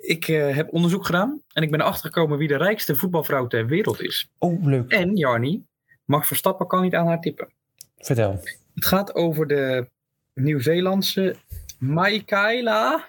[0.06, 3.66] ik eh, heb onderzoek gedaan en ik ben erachter gekomen wie de rijkste voetbalvrouw ter
[3.66, 4.30] wereld is.
[4.38, 4.90] Oh, leuk.
[4.92, 5.64] En Jarni,
[6.04, 7.52] Max Verstappen kan niet aan haar tippen.
[7.96, 8.40] Vertel.
[8.74, 9.88] Het gaat over de
[10.34, 11.36] Nieuw-Zeelandse
[11.78, 13.08] Michaela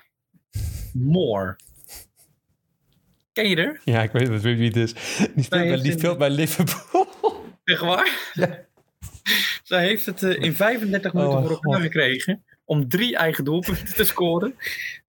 [0.93, 1.55] Moore.
[3.33, 3.81] Ken je er?
[3.83, 4.93] Ja, ik weet, ik weet wie het is.
[4.93, 7.07] Die speelt, Nee, bij, die het- speelt bij Liverpool.
[7.63, 8.31] Echt waar?
[8.33, 8.59] Ja.
[9.63, 11.81] Zij heeft het eh, in 35 minuten Oh, voor elkaar God.
[11.81, 14.55] gekregen om drie eigen doelpunten te scoren.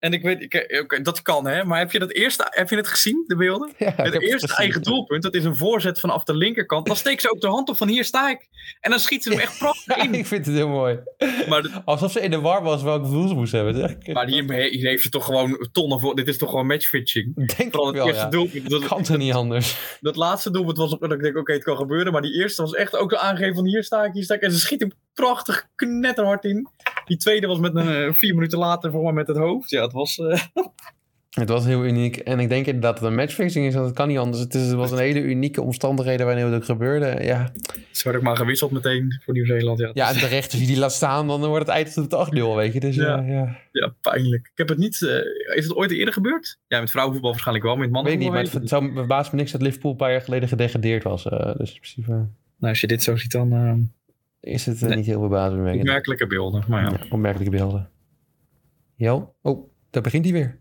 [0.05, 2.75] En ik weet, ik, eh, dat kan hè, maar heb je dat eerste, heb je
[2.75, 3.71] het gezien, de beelden?
[3.77, 4.55] Ja, Het eerste gezien.
[4.55, 6.85] eigen doelpunt, dat is een voorzet vanaf de linkerkant.
[6.87, 8.47] Dan steekt ze ook de hand op van hier sta ik.
[8.81, 10.13] En dan schiet ze hem echt prachtig in.
[10.23, 10.99] ik vind het heel mooi.
[11.47, 13.73] Maar, de- Alsof ze in de war was welk doel ze moest hebben.
[14.13, 16.15] Maar hier, hier heeft ze toch gewoon tonnen voor.
[16.15, 17.35] Dit is toch gewoon matchfitching.
[17.35, 18.29] Denk ik Vooral het wel, eerste ja.
[18.29, 18.69] doelpunt.
[18.69, 19.97] Dat, Kan toch niet anders?
[20.01, 22.11] dat laatste doelpunt was op dat ik denk, oké, het kan gebeuren.
[22.11, 24.41] Maar die eerste was echt ook zo aangegeven van hier sta ik, hier sta ik.
[24.41, 26.67] En ze schiet hem prachtig knetterhard in.
[27.05, 29.69] Die tweede was met een eh, vier minuten later voor mij met het hoofd.
[29.69, 30.17] Ja, het was...
[30.17, 30.41] eh,
[31.35, 32.17] Het was heel uniek.
[32.17, 33.73] En ik denk inderdaad dat het een matchfixing is.
[33.73, 34.39] Want het kan niet anders.
[34.39, 37.23] Het, is, het was een hele unieke omstandigheden waarin het ook gebeurde.
[37.23, 37.51] Ja,
[37.91, 39.79] Ze werd ook maar gewisseld meteen voor Nieuw-Zeeland.
[39.79, 40.51] Ja, ja en terecht.
[40.51, 42.79] Als je die laat staan, dan wordt het eindigt het 8-0, weet je.
[42.79, 43.03] Dus Ja.
[43.03, 43.57] ja, ja.
[43.71, 44.45] ja, pijnlijk.
[44.51, 45.01] Ik heb het niet...
[45.01, 46.59] eh, is het ooit eerder gebeurd?
[46.67, 47.75] Ja, met vrouwenvoetbal waarschijnlijk wel.
[47.75, 50.11] Met Weet ik niet, maar het, het zou verbaast me niks dat Liverpool een paar
[50.11, 51.25] jaar geleden gedegradeerd was.
[51.25, 52.27] Eh, dus in principe Nou,
[52.59, 53.73] als je dit zo ziet, dan eh,
[54.45, 54.97] is het eh, Nee.
[54.97, 55.81] niet heel verbazingwekkend.
[55.87, 56.63] opmerkelijke beelden.
[56.67, 56.89] Maar ja.
[56.89, 57.89] Ja, opmerkelijke beelden.
[58.95, 60.59] Jo, oh, daar begint hij weer.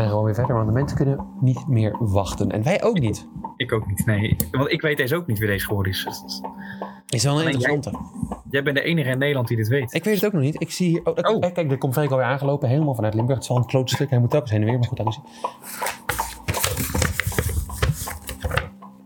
[0.00, 2.50] Gaan gewoon weer verder, want de mensen kunnen niet meer wachten.
[2.50, 3.28] En wij ook niet.
[3.56, 4.36] Ik ook niet, nee.
[4.50, 6.06] Want ik weet deze ook niet wie deze geworden is.
[7.08, 7.98] Is wel een Alleen interessante.
[8.50, 9.94] Jij bent de enige in Nederland die dit weet.
[9.94, 10.60] Ik weet het ook nog niet.
[10.60, 11.00] Ik zie hier...
[11.04, 11.44] Oh, dat- Oh.
[11.44, 12.68] eh, Kijk, er komt Freek alweer aangelopen.
[12.68, 13.38] Helemaal vanuit Limburg.
[13.38, 14.10] Het wel een klote stuk.
[14.10, 14.78] Hij moet telkens heen en weer.
[14.78, 15.20] Maar goed, daar is.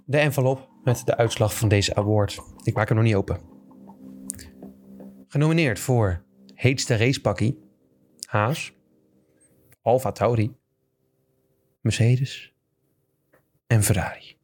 [0.05, 2.41] De envelop met de uitslag van deze award.
[2.63, 3.41] Ik maak hem nog niet open.
[5.27, 6.25] Genomineerd voor
[6.55, 7.59] heetste racepakkie.
[8.27, 8.73] Haas.
[9.83, 10.55] Alfa Tauri.
[11.83, 12.53] Mercedes.
[13.67, 14.37] En Ferrari.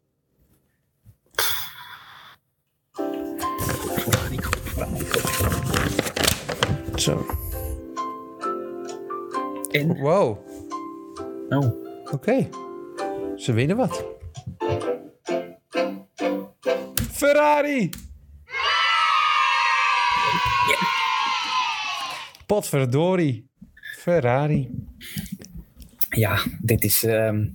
[6.94, 7.26] Zo.
[9.70, 9.96] En?
[9.98, 10.38] Wow.
[11.48, 11.86] Oh.
[12.12, 12.48] Oké.
[13.36, 14.04] Ze winnen wat.
[17.10, 17.90] Ferrari!
[22.46, 23.50] Potverdorie.
[23.96, 24.70] Ferrari.
[26.18, 27.46] Ja, dit is, ehm,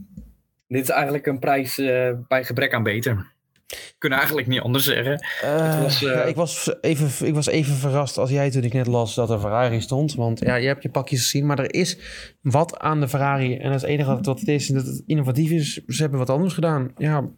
[0.67, 3.31] dit is eigenlijk een prijs eh, bij gebrek aan beter.
[3.97, 5.25] Kunnen eigenlijk niet anders zeggen.
[5.41, 8.73] Eh, was, eh, ja, ik, was even, ik was even verrast als jij toen ik
[8.73, 10.15] net las dat er Ferrari stond.
[10.15, 11.97] Want ja, je hebt je pakjes gezien, maar er is
[12.41, 13.57] wat aan de Ferrari.
[13.57, 14.69] En dat is het enige wat het is.
[14.69, 15.73] En dat het innovatief is.
[15.87, 16.91] Ze hebben wat anders gedaan.
[16.97, 17.29] Ja.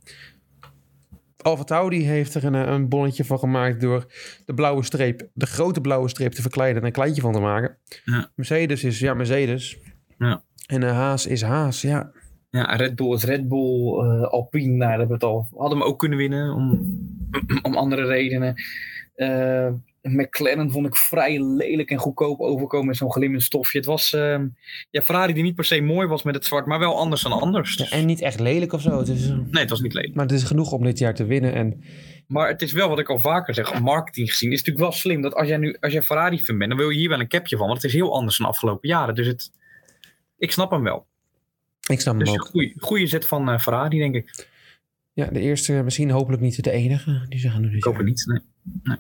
[1.38, 4.06] Alfa Tauri heeft er een, een bonnetje van gemaakt door
[4.46, 7.78] de blauwe streep, de grote blauwe streep te verkleinen en een kleintje van te maken.
[8.04, 8.32] Ja.
[8.36, 9.78] Mercedes is ja Mercedes.
[10.18, 10.44] Ja.
[10.68, 12.12] En uh, Haas is Haas, ja.
[12.50, 14.00] Ja, Red Bull is Red Bull.
[14.00, 15.48] eh, Alpine, nou, daar hebben we het al.
[15.58, 16.80] Hadden hem ook kunnen winnen om,
[17.68, 18.56] om andere redenen.
[19.16, 19.68] Eh,
[20.02, 23.78] McLaren vond ik vrij lelijk en goedkoop overkomen met zo'n glimmend stofje.
[23.78, 24.48] Het was ehm,
[24.90, 27.32] ja, Ferrari die niet per se mooi was met het zwart, maar wel anders dan
[27.32, 27.74] anders.
[27.76, 28.98] Ja, En niet echt lelijk of zo.
[29.00, 30.16] Het is, Nee, het was niet lelijk.
[30.16, 31.54] maar het is genoeg om dit jaar te winnen.
[31.54, 31.84] En
[32.28, 34.52] Maar het is wel wat ik al vaker zeg, marketing gezien.
[34.52, 36.80] is het natuurlijk wel slim dat als jij nu als jij Ferrari fan bent, dan
[36.80, 37.68] wil je hier wel een capje van.
[37.68, 39.16] Want het is heel anders dan de afgelopen jaren.
[39.16, 39.52] Dus het,
[40.38, 41.06] ik snap hem wel.
[41.88, 42.46] ik snap hem Dus ook.
[42.46, 44.48] goede, goede zet van eh, Ferrari, denk ik.
[45.14, 47.26] Ja, de eerste, misschien hopelijk niet de enige.
[47.30, 48.26] Die ze gaan doen Ik hoop het niet.
[48.84, 48.98] Nee.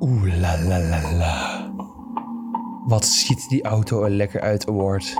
[0.00, 1.70] Oeh la la la la.
[2.86, 5.14] Wat ziet die auto er lekker uit, Award.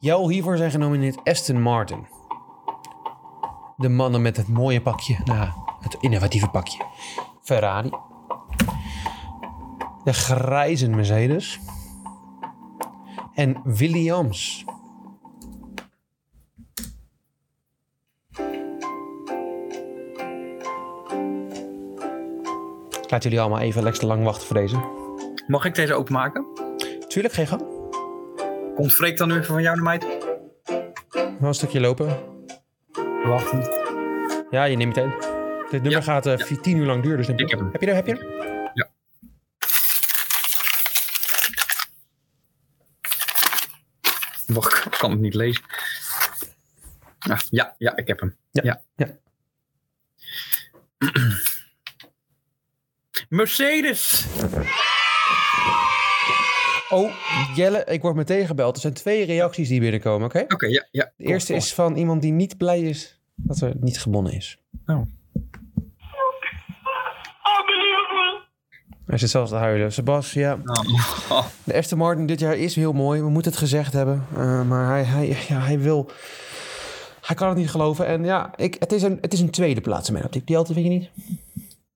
[0.00, 2.06] Jou hiervoor zijn genomineerd Aston Martin.
[3.76, 5.16] De mannen met het mooie pakje.
[5.24, 5.48] Nou,
[5.80, 6.84] het innovatieve pakje.
[7.42, 7.90] Ferrari.
[10.06, 11.58] De grijze Mercedes.
[13.34, 14.64] En Williams.
[23.02, 24.76] Ik laat jullie allemaal even lekker lang wachten voor deze.
[25.46, 26.46] Mag ik deze openmaken?
[27.08, 27.62] Tuurlijk, geen gang.
[28.74, 30.18] Komt Freek dan nu even van jou naar mij toe?
[31.12, 32.18] Wel een stukje lopen.
[33.24, 33.68] Wachten.
[34.50, 35.10] Ja, je neemt meteen.
[35.70, 36.44] Dit nummer Ja, gaat eh, ja.
[36.46, 37.16] vier- tien uur lang duren.
[37.18, 37.68] Dus Ik heb hem.
[37.72, 37.94] Heb je er?
[37.94, 38.34] Heb je?
[44.46, 45.62] Wacht, ik kan het niet lezen.
[47.18, 48.36] Ah, ja, ja, ik heb hem.
[48.50, 49.18] Ja, ja.
[53.28, 54.26] Mercedes!
[56.88, 57.14] Oh,
[57.54, 58.74] Jelle, ik word meteen gebeld.
[58.74, 60.44] Er zijn twee reacties die binnenkomen, oké?
[60.48, 61.12] Oké, ja, ja.
[61.16, 64.58] De eerste is van iemand die niet blij is dat er niet gewonnen is.
[64.86, 65.02] Oh.
[69.06, 69.92] Hij zit zelfs te huilen.
[69.92, 70.58] Sebas, ja.
[71.28, 71.44] Oh.
[71.64, 73.20] De Aston Martin dit jaar is heel mooi.
[73.22, 74.26] We moeten het gezegd hebben.
[74.36, 76.10] Uh, maar hij, hij, ja, hij wil...
[77.20, 78.06] Hij kan het niet geloven.
[78.06, 80.46] En ja, ik, het, is een, het is een tweede plaats in mijn optiek.
[80.46, 81.38] Die altijd vind je niet?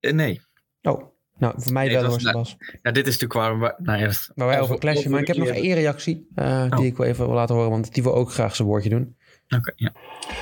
[0.00, 0.40] Eh, nee.
[0.82, 1.02] Oh,
[1.38, 2.56] nou, voor mij Nee, wel hoor, nou, Sebas.
[2.82, 3.74] Ja, dit is natuurlijk waar we...
[3.82, 5.10] Nou ja, dat- Waar wij over clashen.
[5.10, 6.76] Maar ik heb nog over- één reactie uh, Oh.
[6.76, 7.70] die ik wil even wil laten horen.
[7.70, 9.16] Want die wil ook graag zijn woordje doen.
[9.56, 9.92] Oké, ja.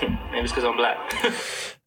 [0.01, 0.99] Maybe it's because I'm black.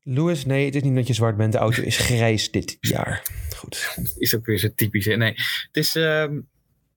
[0.03, 1.51] Louis, nee, het is niet dat je zwart bent.
[1.51, 3.23] De auto is grijs dit jaar.
[3.55, 3.95] Goed.
[4.17, 5.05] Is ook weer zo typisch.
[5.05, 5.15] hè.
[5.15, 5.95] Nee, het is...
[5.95, 6.39] ehm,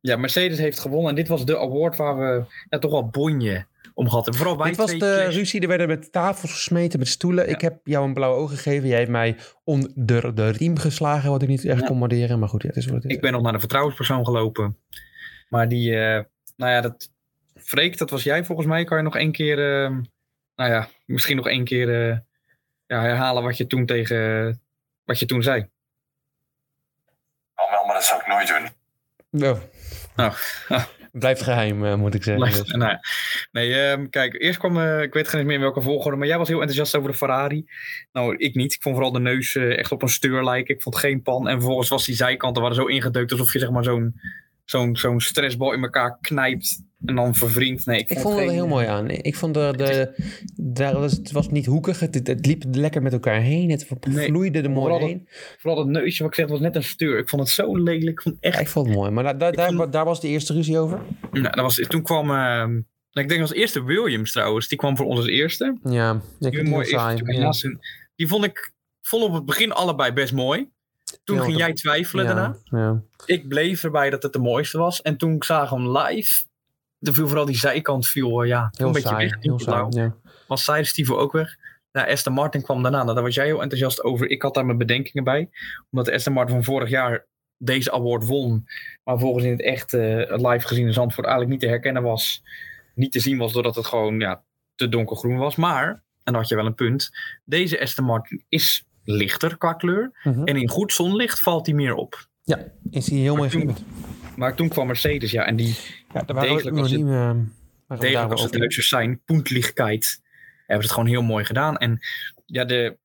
[0.01, 1.09] ja, Mercedes heeft gewonnen.
[1.11, 4.43] En dit was de award waar we ja, toch wel bonje om gehad hebben.
[4.43, 5.61] Vooral wij Dit was de clash- ruzie.
[5.61, 7.49] Er werden met tafels gesmeten, met stoelen.
[7.49, 8.89] Ik heb jou een blauwe oog gegeven.
[8.89, 11.31] Jij hebt mij onder de riem geslagen.
[11.31, 11.87] Wat ik niet echt Ja.
[11.87, 12.39] kon waarderen.
[12.39, 13.15] Maar goed, ja, het is wat het is.
[13.17, 14.79] Ik ben nog naar de vertrouwenspersoon gelopen.
[15.49, 16.23] Maar die, eh,
[16.57, 17.11] nou ja, dat.
[17.55, 18.85] Freek, dat was jij volgens mij.
[18.85, 19.91] Kan je nog één keer, eh,
[20.57, 22.17] nou ja, misschien nog één keer eh,
[22.95, 24.61] ja, herhalen wat je toen tegen,
[25.05, 25.69] wat je toen zei?
[27.55, 29.51] Oh, wel, maar dat zou ik nooit doen.
[29.51, 29.59] Oh.
[30.17, 30.85] Oh.
[31.13, 32.43] Blijft geheim, eh, moet ik zeggen.
[32.45, 32.75] Blijft- Dus.
[32.75, 32.97] nou.
[33.53, 36.27] Nee, ehm, kijk, eerst kwam, eh, ik weet geen eens meer in welke volgorde, maar
[36.27, 37.67] jij was heel enthousiast over de Ferrari.
[38.13, 38.73] Nou, ik niet.
[38.73, 40.75] Ik vond vooral de neus eh, echt op een steur lijken.
[40.75, 41.49] Ik vond geen pan.
[41.49, 44.21] En vervolgens was die zijkanten waren zo ingedeukt alsof je zeg maar zo'n
[44.65, 47.87] zo'n zo'n stressbal in elkaar knijpt en dan vervriend.
[47.87, 49.11] Nee, ik, Ik vond het heel mooi aan.
[49.11, 50.23] Ik vond de, de,
[50.57, 52.01] daar was, het was niet hoekig.
[52.01, 53.71] Het, het liep lekker met elkaar heen.
[53.71, 55.29] Het Nee, vloeide er mooi vooral heen.
[55.59, 57.19] Vooral dat neusje wat ik zeg was net een steur.
[57.19, 58.03] Ik vond het zo lelijk.
[58.11, 59.11] Ik vond het echt Ja, ik vond het mooi.
[59.11, 61.01] Maar daar, daar, daar, vond- daar was de eerste ruzie over.
[61.31, 62.77] Nou, dat was, toen kwam, ehm,
[63.13, 65.79] ik denk als eerste Williams trouwens, die kwam voor ons als eerste.
[65.83, 67.55] Ja, ik Die, vind het mooi Ja.
[67.63, 67.81] een-
[68.17, 68.73] die vond ik
[69.03, 70.69] vond op het begin allebei best mooi.
[71.25, 73.03] Toen Ja, ging jij twijfelen daarna.
[73.27, 75.03] Ik bleef erbij dat het de mooiste was.
[75.03, 76.45] En toen ik zag hem live,
[77.01, 79.29] toen viel vooral die zijkant viel, ja, Heel een beetje saai.
[79.29, 79.37] weg.
[79.43, 79.87] Heel saai.
[79.89, 80.15] Ja.
[80.47, 81.57] Was zij Steve ook weg.
[81.91, 83.03] Ja, Aston Martin kwam daarna.
[83.03, 84.31] Nou, daar was jij heel enthousiast over.
[84.31, 85.51] Ik had daar mijn bedenkingen bij.
[85.91, 87.27] Omdat Aston Martin van vorig jaar
[87.59, 88.67] deze award won.
[89.05, 90.17] Maar volgens in het echt eh,
[90.51, 92.43] live gezien in Zandvoort eigenlijk niet te herkennen was.
[92.95, 94.43] Niet te zien was doordat het gewoon ja,
[94.75, 95.57] te donkergroen was.
[95.57, 97.11] Maar, en dan had je wel een punt.
[97.45, 100.21] Deze Aston Martin is lichter qua kleur.
[100.25, 100.45] Mhm.
[100.45, 102.29] En in goed zonlicht valt hij meer op.
[102.43, 102.59] ja,
[102.91, 103.77] is die heel mooi toen-.
[104.37, 105.45] Maar toen kwam Mercedes, ja.
[105.47, 105.77] En die
[106.15, 107.01] Ja, daar waren degelijk als niet...
[107.01, 108.59] het- eh, degelijk als wel het over.
[108.59, 110.21] Duitsers zijn, Puntlichkeit,
[110.57, 111.77] hebben ze het gewoon heel mooi gedaan.
[111.77, 111.99] En
[112.47, 112.97] ja, de,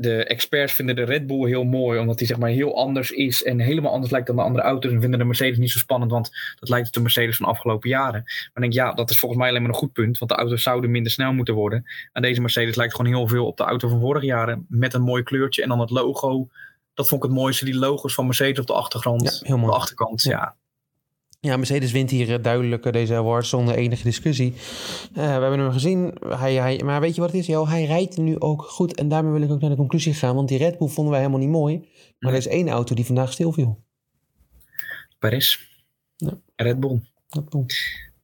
[0.00, 3.42] de experts vinden de Red Bull heel mooi, omdat die zeg maar heel anders is
[3.42, 4.92] en helemaal anders lijkt dan de andere auto's.
[4.92, 7.52] En vinden de Mercedes niet zo spannend, want dat lijkt op de Mercedes van de
[7.52, 8.22] afgelopen jaren.
[8.22, 10.36] Maar ik denk, ja, dat is volgens mij alleen maar een goed punt, want de
[10.36, 11.84] auto's zouden minder snel moeten worden.
[12.12, 15.02] En deze Mercedes lijkt gewoon heel veel op de auto van vorig jaren, met een
[15.02, 16.48] mooi kleurtje en dan het logo.
[16.94, 19.22] Dat vond ik het mooiste, die logos van Mercedes op de achtergrond.
[19.22, 19.68] Ja, heel mooi.
[19.68, 20.56] Op de achterkant, Ja.
[21.40, 21.56] Ja.
[21.56, 24.52] Mercedes wint hier eh, duidelijk eh, deze award zonder enige discussie.
[25.14, 26.14] Eh, we hebben hem gezien.
[26.28, 27.46] Hij, hij, maar weet je wat het is?
[27.46, 28.94] Jo, hij rijdt nu ook goed.
[28.94, 30.34] En daarmee wil ik ook naar de conclusie gaan.
[30.34, 31.76] Want die Red Bull vonden wij helemaal niet mooi.
[31.78, 31.86] Maar
[32.18, 32.32] Nee.
[32.32, 33.84] er is één auto die vandaag stilviel.
[35.18, 35.58] Perez.
[36.16, 36.38] Ja.
[36.56, 37.00] Red Bull.
[37.28, 37.64] Red Bull.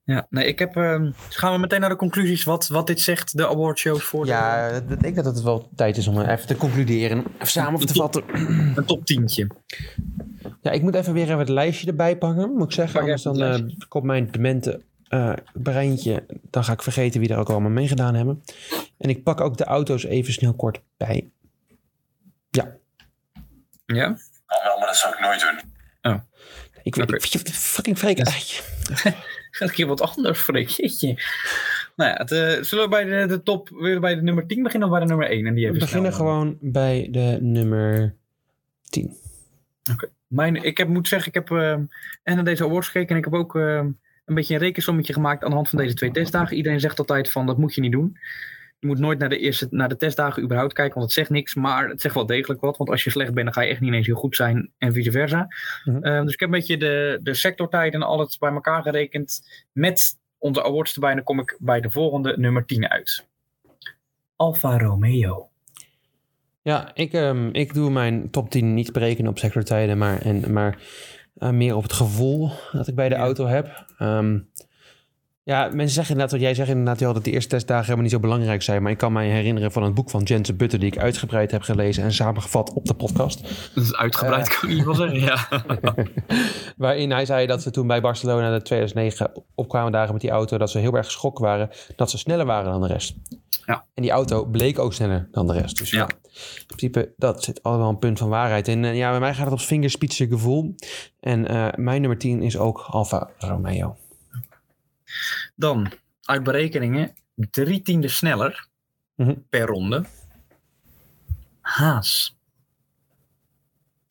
[0.05, 0.77] Ja, nee, ik heb.
[0.77, 4.69] ehm, gaan we meteen naar de conclusies wat, wat dit zegt, de awardshows voor Ja,
[4.69, 7.19] ik denk dat het wel tijd is om even te concluderen.
[7.35, 8.23] Even samen te vatten.
[8.77, 9.29] een top 10.
[10.65, 12.93] Ja, ik moet even weer even het lijstje erbij pakken, moet ik zeggen.
[12.93, 16.27] Pak Anders dan het eh, komt mijn demente eh, breintje.
[16.51, 18.43] Dan ga ik vergeten wie er ook allemaal meegedaan hebben.
[18.99, 21.31] En ik pak ook de auto's even snel kort bij.
[22.51, 22.77] Ja,
[23.87, 24.07] Ja?
[24.47, 25.73] Oh, wel, maar dat zou ik nooit doen.
[26.83, 27.17] ik weet Oké.
[27.17, 28.19] ik, ik- fucking freak.
[29.51, 30.69] Ga ik hier wat anders Freek.
[30.69, 31.07] Jeetje.
[31.97, 34.63] Nou ja, het, eh, zullen we bij de, de top weer bij de nummer 10
[34.63, 35.47] beginnen of bij de nummer 1?
[35.47, 38.17] En die We even beginnen snel, gewoon bij de nummer
[38.89, 39.17] 10.
[40.35, 41.85] Mijn, ik heb, moet zeggen, ik heb ehm,
[42.23, 43.91] en naar deze awards gekeken en ik heb ook ehm,
[44.25, 46.57] een beetje een rekensommetje gemaakt aan de hand van deze twee testdagen.
[46.57, 48.19] Iedereen zegt altijd van dat moet je niet doen.
[48.79, 51.55] Je moet nooit naar de, eerste, naar de testdagen überhaupt kijken, want het zegt niks.
[51.55, 53.81] Maar het zegt wel degelijk wat, want als je slecht bent, dan ga je echt
[53.81, 55.49] niet ineens heel goed zijn en vice versa.
[55.85, 56.03] Mhm.
[56.03, 59.41] Ehm, dus ik heb een beetje de, de sectortijd en alles bij elkaar gerekend
[59.73, 61.11] met onze awards erbij.
[61.11, 63.27] En dan kom ik bij de volgende nummer 10 uit.
[64.37, 65.49] Alfa Romeo.
[66.65, 70.79] Ja, ik, ehm, ik doe mijn top 10 niet berekenen op sectortijden, maar, en, maar
[71.39, 73.21] eh, meer op het gevoel dat ik bij de Ja.
[73.21, 73.85] auto heb.
[73.99, 74.39] Ehm,
[75.45, 78.13] ja, mensen zeggen inderdaad, wat jij zegt inderdaad, joh, dat de eerste testdagen helemaal niet
[78.13, 78.83] zo belangrijk zijn.
[78.83, 81.63] Maar ik kan mij herinneren van een boek van Jensen Butter die ik uitgebreid heb
[81.63, 83.43] gelezen en samengevat op de podcast.
[83.75, 85.21] Dat is uitgebreid, kan ik niet wel zeggen.
[85.21, 85.49] Ja.
[86.77, 90.59] Waarin hij zei dat ze toen bij Barcelona de 2009 opkwamen dagen met die auto,
[90.59, 93.15] dat ze heel erg geschokt waren dat ze sneller waren dan de rest.
[93.67, 93.85] Ja.
[93.95, 95.79] En die auto bleek ook sneller dan de rest.
[95.79, 96.09] Dus ja, Ja.
[96.59, 98.85] in principe, dat zit allemaal een punt van waarheid in.
[98.85, 100.75] En ja, bij mij gaat het op vingerspitsen gevoel.
[101.21, 103.97] En eh, mijn nummer 10 is ook Alfa Romeo.
[105.55, 108.69] Dan, uit berekeningen, drie tiende sneller
[109.17, 109.35] Mhm.
[109.51, 110.05] per ronde.
[111.61, 112.37] Haas.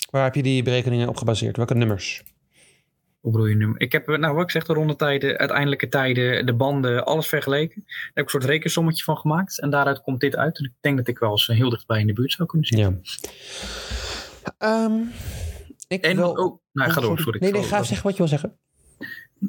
[0.10, 1.58] Waar heb je die berekeningen op gebaseerd?
[1.58, 2.24] Welke nummers?
[3.20, 3.74] Hoe bedoel je nu?
[3.78, 7.82] Ik heb, nou wat ik zeg, de rondetijden, uiteindelijke tijden, de banden, alles vergeleken.
[7.86, 9.60] Daar heb ik een soort rekensommetje van gemaakt.
[9.62, 10.58] En daaruit komt dit uit.
[10.58, 13.02] En ik denk dat ik wel eens heel dichtbij in de buurt zou kunnen zitten.
[13.04, 14.54] Ja.
[14.58, 15.02] Ehm,
[15.88, 16.32] ik En, wil...
[16.32, 17.40] oh, nou, ga door, sorry.
[17.40, 18.58] Nee, nee, ga zeggen wat je wil zeggen.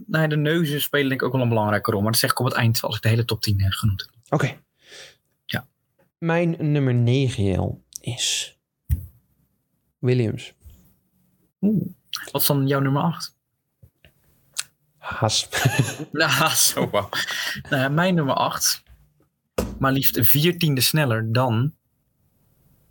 [0.06, 2.00] Nou, de neuzen spelen denk ik ook wel een belangrijke rol.
[2.02, 4.08] Maar dat zeg ik op het eind als ik de hele top 10 heb genoemd.
[4.28, 4.60] Oké.
[5.44, 5.66] Ja.
[6.18, 8.58] Mijn nummer 9 Jel, is
[9.98, 10.54] Williams.
[11.60, 11.86] Oeh.
[12.32, 13.36] Wat is dan jouw nummer 8?
[14.96, 15.48] Haas.
[16.12, 17.08] Nou, zo wauw.
[17.68, 18.82] Nou, ja, mijn nummer 8.
[19.78, 21.74] Maar liefst een viertiende sneller dan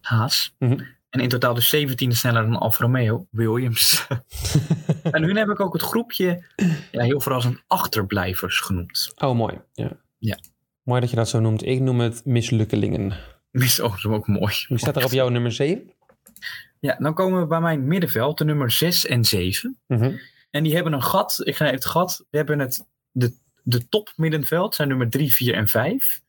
[0.02, 0.56] Haas.
[0.60, 0.84] Mhm.
[1.14, 4.08] En in totaal dus zeventiende sneller dan Alfa Romeo, Williams.
[5.12, 6.44] en nu heb ik ook het groepje,
[6.92, 9.14] ja, heel verrassend, achterblijvers genoemd.
[9.16, 9.62] Oh, mooi.
[9.74, 9.92] Ja.
[10.18, 10.38] Ja.
[10.84, 11.66] Mooi dat je dat zo noemt.
[11.66, 13.14] Ik noem het mislukkelingen.
[13.52, 14.54] Is ook, is ook mooi.
[14.68, 15.92] Wie staat er op jouw nummer 7?
[16.80, 19.80] Ja, dan komen we bij mijn middenveld, de nummer 6 en 7.
[19.88, 20.16] Mhm.
[20.50, 21.42] En die hebben een gat.
[21.44, 22.26] Ik ga even het gat.
[22.30, 26.22] We hebben het, de, de top middenveld zijn nummer 3, 4 en 5.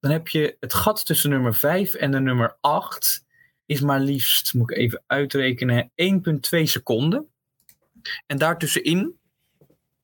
[0.00, 3.30] Dan heb je het gat tussen nummer 5 en de nummer 8
[3.66, 7.26] is maar liefst, moet ik even uitrekenen, 1,2 seconden.
[8.26, 9.20] En daartussenin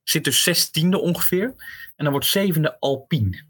[0.08, 1.54] Zit dus zestiende ongeveer.
[1.96, 3.42] En dan wordt zevende Alpine.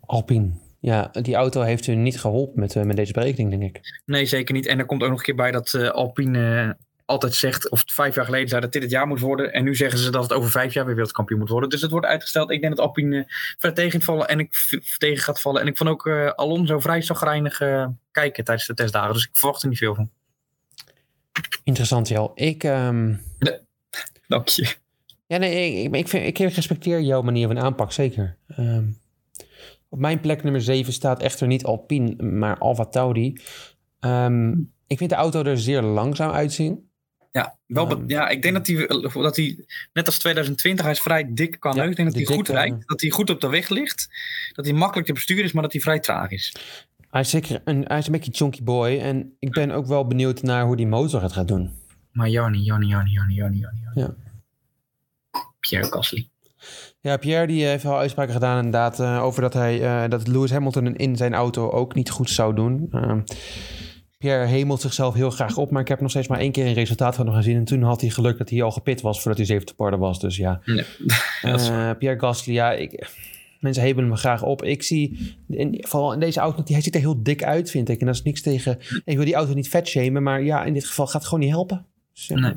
[0.00, 0.50] Alpine.
[0.80, 4.02] Ja, die auto heeft hun niet geholpen met, eh, met deze berekening, denk ik.
[4.06, 4.66] Nee, zeker niet.
[4.66, 7.82] En er komt ook nog een keer bij dat eh, Alpine eh, altijd zegt, of
[7.86, 9.52] vijf jaar geleden zei dat dit het jaar moet worden.
[9.52, 11.68] En nu zeggen ze dat het over vijf jaar weer wereldkampioen moet worden.
[11.68, 12.50] Dus het wordt uitgesteld.
[12.50, 13.24] Ik denk dat Alpine eh,
[13.58, 15.60] vrij tegen gaat vallen en ik tegen gaat vallen.
[15.60, 19.14] En ik vond ook eh, Alonso vrij zagrijnig eh, kijken tijdens de testdagen.
[19.14, 20.10] Dus ik verwacht er niet veel van.
[21.64, 22.32] Interessant, Jel.
[22.34, 23.14] Ik, ehm,
[24.28, 24.74] Dank je.
[25.26, 28.36] ja, nee, ik, ik, vind, ik respecteer jouw manier van aanpak, zeker.
[28.48, 28.84] Ehm,
[29.88, 33.40] op mijn plek nummer 7 staat echter niet Alpine, maar Alfa Tauri.
[34.00, 34.52] Ehm,
[34.86, 36.92] ik vind de auto er zeer langzaam uitzien.
[37.34, 38.02] Ja, wel, Ehm.
[38.06, 38.86] ja, ik denk dat hij,
[39.22, 41.90] dat hij, net als 2020, hij is vrij dik qua Ja, neus.
[41.90, 44.08] Ik denk dat hij goed rijdt, dat hij goed op de weg ligt.
[44.52, 46.56] Dat hij makkelijk te besturen is, maar dat hij vrij traag is.
[47.10, 48.98] Hij is zeker een, hij is een beetje chunky boy.
[48.98, 51.70] En ik ben ook wel benieuwd naar hoe die motor het gaat doen.
[52.12, 53.80] Maar Janni, Janni, Janni, Janni, Janni, Janni.
[53.94, 54.14] Ja.
[55.60, 56.28] Pierre Gasly.
[57.00, 60.50] Ja, Pierre die heeft wel uitspraken gedaan inderdaad eh, over dat, hij, eh, dat Lewis
[60.50, 62.88] Hamilton in zijn auto ook niet goed zou doen.
[62.90, 63.20] Ehm,
[64.24, 66.72] Pierre hemelt zichzelf heel graag op, maar ik heb nog steeds maar één keer een
[66.72, 67.56] resultaat van hem gezien.
[67.56, 70.20] En toen had hij geluk dat hij al gepit was voordat hij zevende parde was.
[70.20, 70.84] Dus ja, Nee,
[71.42, 73.08] Eh, Pierre Gasly, ja, ik,
[73.60, 74.62] mensen hemelen hem graag op.
[74.62, 78.00] Ik zie, in, vooral in deze auto, hij ziet er heel dik uit, vind ik.
[78.00, 80.72] En dat is niks tegen, ik wil die auto niet vet shamen, maar ja, in
[80.72, 81.86] dit geval gaat het gewoon niet helpen.
[82.12, 82.38] Dus, ja.
[82.38, 82.54] Nee.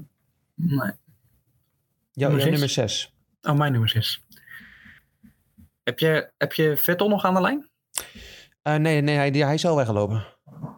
[0.55, 0.91] nee.
[2.11, 2.99] Jouw Nummer jouw nummer zes?
[2.99, 3.13] 6.
[3.41, 4.23] Oh, mijn nummer 6.
[5.83, 7.69] Heb je, heb je Vettel nog aan de lijn?
[8.61, 10.36] Eh, nee, nee, hij, hij is al weggelopen.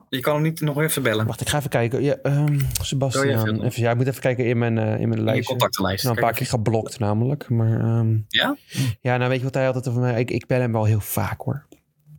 [0.09, 1.25] Je kan hem niet nog even bellen.
[1.25, 2.03] Wacht, ik ga even kijken.
[2.03, 2.45] Ja, ja,
[2.81, 3.61] Sebastian.
[3.63, 5.47] Even, ja, ik moet even kijken in mijn, eh, in mijn In je lijst.
[5.49, 6.03] contactenlijst.
[6.03, 7.49] Nou, een paar keer geblokt namelijk.
[7.49, 8.57] Maar ehm, Ja?
[9.01, 10.19] ja, nou weet je wat hij altijd over mij...
[10.19, 11.65] Ik, ik bel hem wel heel vaak hoor.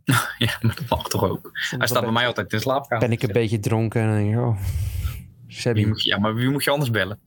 [0.37, 1.49] Ja, maar dat mag toch ook.
[1.77, 3.07] Hij staat bij mij altijd in de slaapkamer.
[3.07, 4.57] Ben ik een beetje dronken en dan denk ik, oh...
[5.47, 5.85] Sebby.
[5.85, 7.19] Moet je, ja, maar wie moet je anders bellen?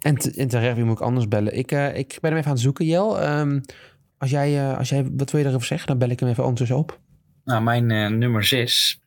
[0.00, 1.56] En, te- en terecht, wie moet ik anders bellen?
[1.56, 3.20] Ik, eh, ik ben hem even aan het zoeken, Jel.
[3.20, 3.60] Ehm,
[4.18, 5.86] als, jij, eh, als jij, wat wil je erover zeggen?
[5.88, 7.00] Dan bel ik hem even ondertussen op.
[7.44, 9.00] Nou, mijn nummer 6.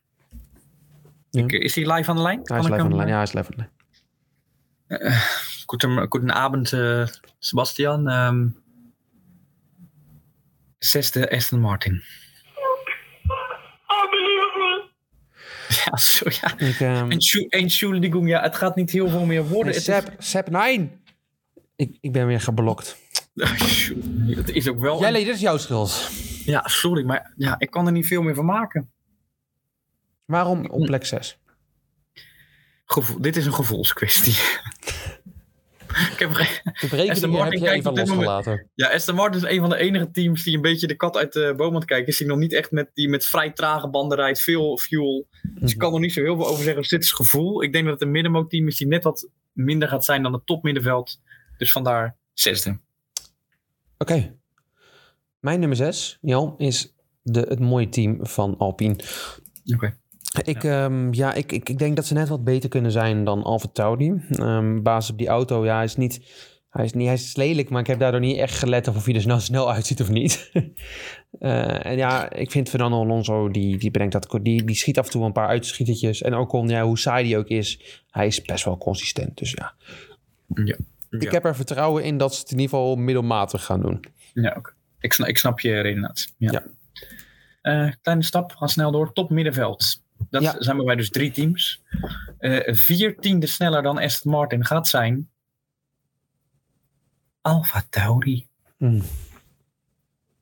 [1.30, 1.44] Ja.
[1.48, 2.40] is hij live aan de lijn?
[2.44, 3.08] Hij is ik live aan de lijn.
[3.08, 3.68] Ja, hij is live aan de
[4.88, 5.12] lijn.
[5.66, 7.06] Goeden, goedenavond, eh,
[7.38, 8.08] Sebastian.
[8.08, 8.46] Ehm,
[10.78, 12.02] zesde Aston Martin.
[15.84, 16.58] Ja, zo ja.
[16.58, 19.72] Ik, ehm, En Entschuldigung, ja, het gaat niet heel veel meer worden.
[19.72, 21.00] hey, Het Seb, Seb, nein!
[21.76, 22.96] Ik, ik ben weer geblokt.
[24.40, 25.00] het is ook wel...
[25.00, 26.10] Jelle, dit is jouw schuld.
[26.44, 28.90] Ja, sorry, maar ja, ik kan er niet veel meer van maken.
[30.30, 31.38] Waarom op plek 6?
[32.84, 34.32] Gevoel, dit is een gevoelskwestie.
[36.12, 36.32] ik heb,
[36.80, 38.70] De berekeningen heb je kijkt even op dit moment- losgelaten.
[38.74, 41.32] ja, Aston Martin is een van de enige teams die een beetje de kat uit
[41.32, 42.18] de boom aan het kijken is.
[42.18, 45.26] Die nog niet echt met, die met vrij trage banden rijdt, veel fuel.
[45.54, 46.80] Dus ik kan er niet zo heel veel over zeggen.
[46.80, 47.62] Dus dit is gevoel.
[47.62, 50.46] Ik denk dat het een middenmootteam is die net wat minder gaat zijn dan het
[50.46, 51.20] topmiddenveld.
[51.58, 52.78] Dus vandaar zesde.
[53.98, 54.36] Oké.
[55.40, 58.96] Mijn nummer 6, Jan, is de, het mooie team van Alpine.
[59.74, 59.98] Oké.
[60.42, 60.90] Ik, ja.
[61.10, 64.22] ja, ik, ik, ik denk dat ze net wat beter kunnen zijn dan Alfa Tauri.
[64.30, 66.48] Ehm basis op die auto, ja, hij is niet...
[66.70, 69.14] Hij is, niet, hij is lelijk, maar ik heb daardoor niet echt gelet of hij
[69.14, 70.50] er snel, snel uitziet of niet.
[71.38, 75.04] Eh, en ja, ik vind Fernando Alonso, die, die, brengt dat, die, die schiet af
[75.04, 76.22] en toe een paar uitschietertjes.
[76.22, 79.38] En ook ja, hoe saai die ook is, hij is best wel consistent.
[79.38, 79.74] Dus ja,
[80.64, 80.76] Ja.
[81.10, 81.30] ik Ja.
[81.30, 84.04] heb er vertrouwen in dat ze het in ieder geval middelmatig gaan doen.
[84.34, 84.72] Ja, oké.
[85.00, 86.32] Ik, snap, ik snap je redenatie.
[86.36, 86.50] Ja.
[86.52, 86.64] Ja.
[87.86, 89.12] Eh, kleine stap, gaan snel door.
[89.12, 90.02] Top middenveld.
[90.30, 90.54] Dat Ja.
[90.58, 91.82] zijn bij mij dus drie teams.
[92.38, 95.30] Eh vier tiende sneller dan Aston Martin gaat zijn.
[97.40, 98.48] Alfa Tauri.
[98.76, 98.94] Mm.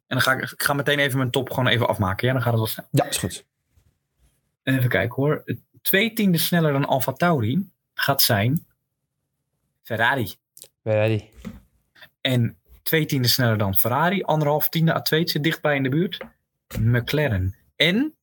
[0.07, 2.27] En dan ga ik, ik ga meteen even mijn top gewoon even afmaken.
[2.27, 2.87] Ja, dan gaat het wel snel.
[2.91, 3.45] Ja, is goed.
[4.63, 5.45] Even kijken hoor.
[5.83, 8.67] Twee tiende sneller dan Alfa Tauri gaat zijn
[9.83, 10.35] Ferrari.
[10.83, 11.25] Ready.
[12.21, 14.23] En twee tiende sneller dan Ferrari.
[14.23, 16.19] Anderhalf tiende à twee zit dichtbij in de buurt.
[16.79, 17.57] McLaren.
[17.77, 18.15] En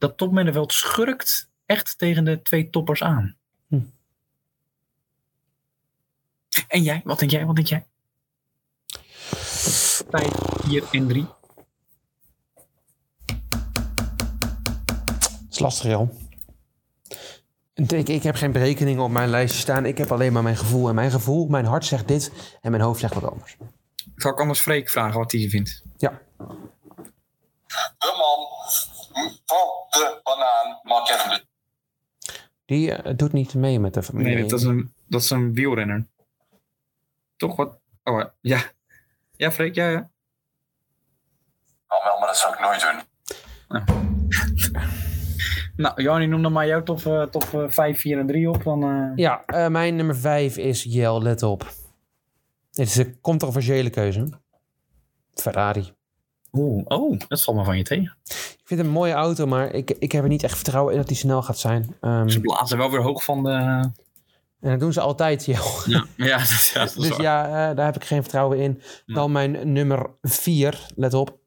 [0.00, 3.36] dat topmiddenveld schurkt echt tegen de twee toppers aan.
[3.68, 3.80] Hm.
[6.68, 7.00] En jij?
[7.04, 7.46] Wat denk jij?
[7.46, 7.86] Wat denk jij?
[10.10, 10.32] Vijf,
[10.62, 11.26] vier en drie.
[15.50, 16.10] is lastig, Jan.
[17.74, 19.86] Ik, ik heb geen berekeningen op mijn lijstje staan.
[19.86, 20.88] Ik heb alleen maar mijn gevoel.
[20.88, 23.56] En mijn gevoel, mijn hart zegt dit en mijn hoofd zegt wat anders.
[24.16, 25.82] Zal ik anders Freek vragen wat hij vindt?
[25.96, 26.20] Ja,
[27.98, 28.46] De man
[29.44, 31.44] van de banaan, Mark Cavendish.
[32.64, 34.34] die eh, doet niet mee met de familie.
[34.34, 36.06] Nee, dat is een, dat is een wielrenner.
[37.36, 37.78] Toch wat?
[38.04, 38.62] Oh ja.
[39.36, 40.10] Ja, Freek, ja, ja.
[41.88, 43.08] Nou, wel, maar dat zou ik nooit doen.
[45.76, 48.62] Nou, Jannie, noem dan maar jouw top, eh, top eh, 5, 4 en 3 op.
[48.64, 51.62] Dan, eh, Ja, eh, mijn nummer vijf is Jel, let op.
[52.70, 54.28] Het is een controversiële keuze.
[55.34, 55.92] Ferrari.
[56.52, 58.16] Oeh, oh, dat valt me van je tegen.
[58.70, 60.98] Ik vind het een mooie auto, maar ik, ik heb er niet echt vertrouwen in
[60.98, 61.94] dat die snel gaat zijn.
[62.00, 63.50] Ehm, Ze blazen wel weer hoog van de...
[63.50, 65.86] en dat doen ze altijd, joh.
[65.86, 67.20] Ja, ja, dat, is- ja, dat Dus waar.
[67.22, 68.80] ja, eh, daar heb ik geen vertrouwen in.
[69.06, 69.14] Ja.
[69.14, 71.38] Dan mijn nummer 4, let op.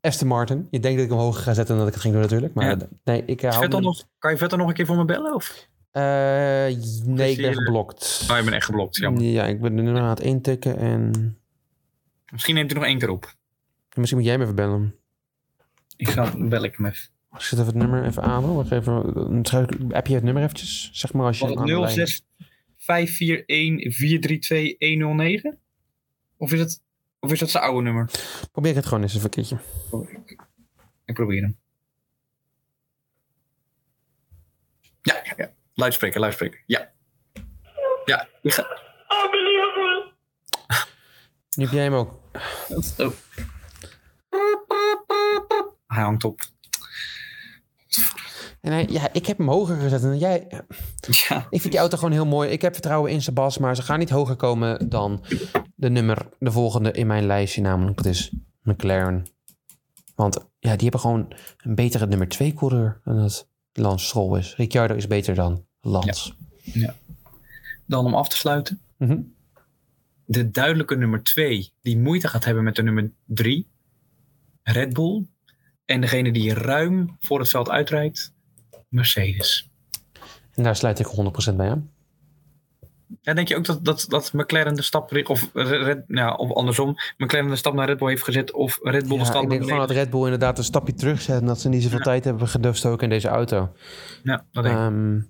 [0.00, 0.66] Aston Martin.
[0.70, 2.54] Je denkt dat ik hem hoger ga zetten dan dat ik het ging doen natuurlijk.
[2.54, 2.76] Maar Ja.
[3.04, 5.34] nee, ik eh, hou me- nog, kan je Vettel nog een keer voor me bellen?
[5.34, 5.68] Of?
[5.90, 8.26] Eh, nee, ik ben je- geblokt.
[8.30, 9.22] Oh, je bent echt geblokt, jammer.
[9.22, 11.36] Ja, ik ben de nummer aan het intikken en...
[12.32, 13.34] Misschien neemt hij nog één keer op.
[13.94, 14.94] Misschien moet jij me even bellen.
[15.96, 17.08] Ik ga bel ik hem even.
[17.32, 18.44] Ik zet even het nummer even aan.
[18.44, 18.54] Hoor.
[18.56, 19.38] Wacht even.
[19.44, 20.90] Schrijf- Heb je het nummer eventjes?
[20.92, 21.46] Zeg maar als je...
[21.46, 22.22] Was aan de het lijn- 06
[22.76, 25.58] 541 432 109?
[26.36, 26.82] Of is het,
[27.20, 28.10] of is dat zijn oude nummer?
[28.52, 29.58] Probeer het gewoon eens even een keertje.
[31.04, 31.56] Ik probeer hem.
[35.02, 35.52] Ja, ja, ja.
[35.74, 36.62] Luidspreker, luidspreker.
[36.66, 36.92] Ja.
[38.04, 38.66] Ja, ik ga...
[41.56, 42.20] Nu heb jij hem ook.
[42.98, 43.10] Oh.
[45.94, 46.40] Hij hangt op.
[48.60, 50.46] En hij, ja, ik heb hem hoger gezet dan jij.
[51.28, 51.46] Ja.
[51.50, 52.50] Ik vind die auto gewoon heel mooi.
[52.50, 55.24] Ik heb vertrouwen in Sebas, maar ze gaan niet hoger komen dan
[55.74, 58.32] de nummer, de volgende in mijn lijstje, namelijk dat is
[58.62, 59.26] McLaren.
[60.14, 64.56] Want ja, die hebben gewoon een betere nummer 2 coureur dan dat Lance Stroll is.
[64.56, 66.32] Ricciardo is beter dan Lance.
[67.86, 68.80] Dan om af te sluiten.
[68.96, 69.20] Mhm.
[70.24, 73.68] De duidelijke nummer 2 die moeite gaat hebben met de nummer 3.
[74.62, 75.26] Red Bull.
[75.84, 78.32] En degene die ruim voor het veld uitrijdt.
[78.88, 79.70] Mercedes.
[80.54, 81.06] En daar sluit ik
[81.52, 81.92] 100% bij aan.
[83.20, 86.94] Ja, denk je ook dat, dat, dat McLaren de stap, of, Red, ja, of andersom,
[87.16, 89.48] McLaren de stap naar Red Bull heeft gezet of Red Bull de Ja, stap ik
[89.48, 89.96] naar denk gewoon dat?
[89.96, 92.04] Red Bull inderdaad een stapje terug zet en dat ze niet zoveel Ja.
[92.04, 93.72] tijd hebben gedoofstoken in deze auto.
[94.22, 94.80] Ja, dat denk ik.
[94.80, 95.20] Ehm,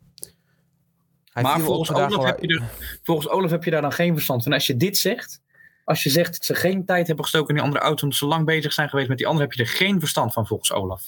[1.32, 2.62] hij maar volgens Olaf, heb je er,
[3.02, 4.52] volgens Olaf heb je daar dan geen verstand van.
[4.52, 5.40] Als je dit zegt,
[5.84, 8.26] als je zegt dat ze geen tijd hebben gestoken in die andere auto, omdat ze
[8.26, 11.02] lang bezig zijn geweest met die andere, heb je er geen verstand van volgens Olaf.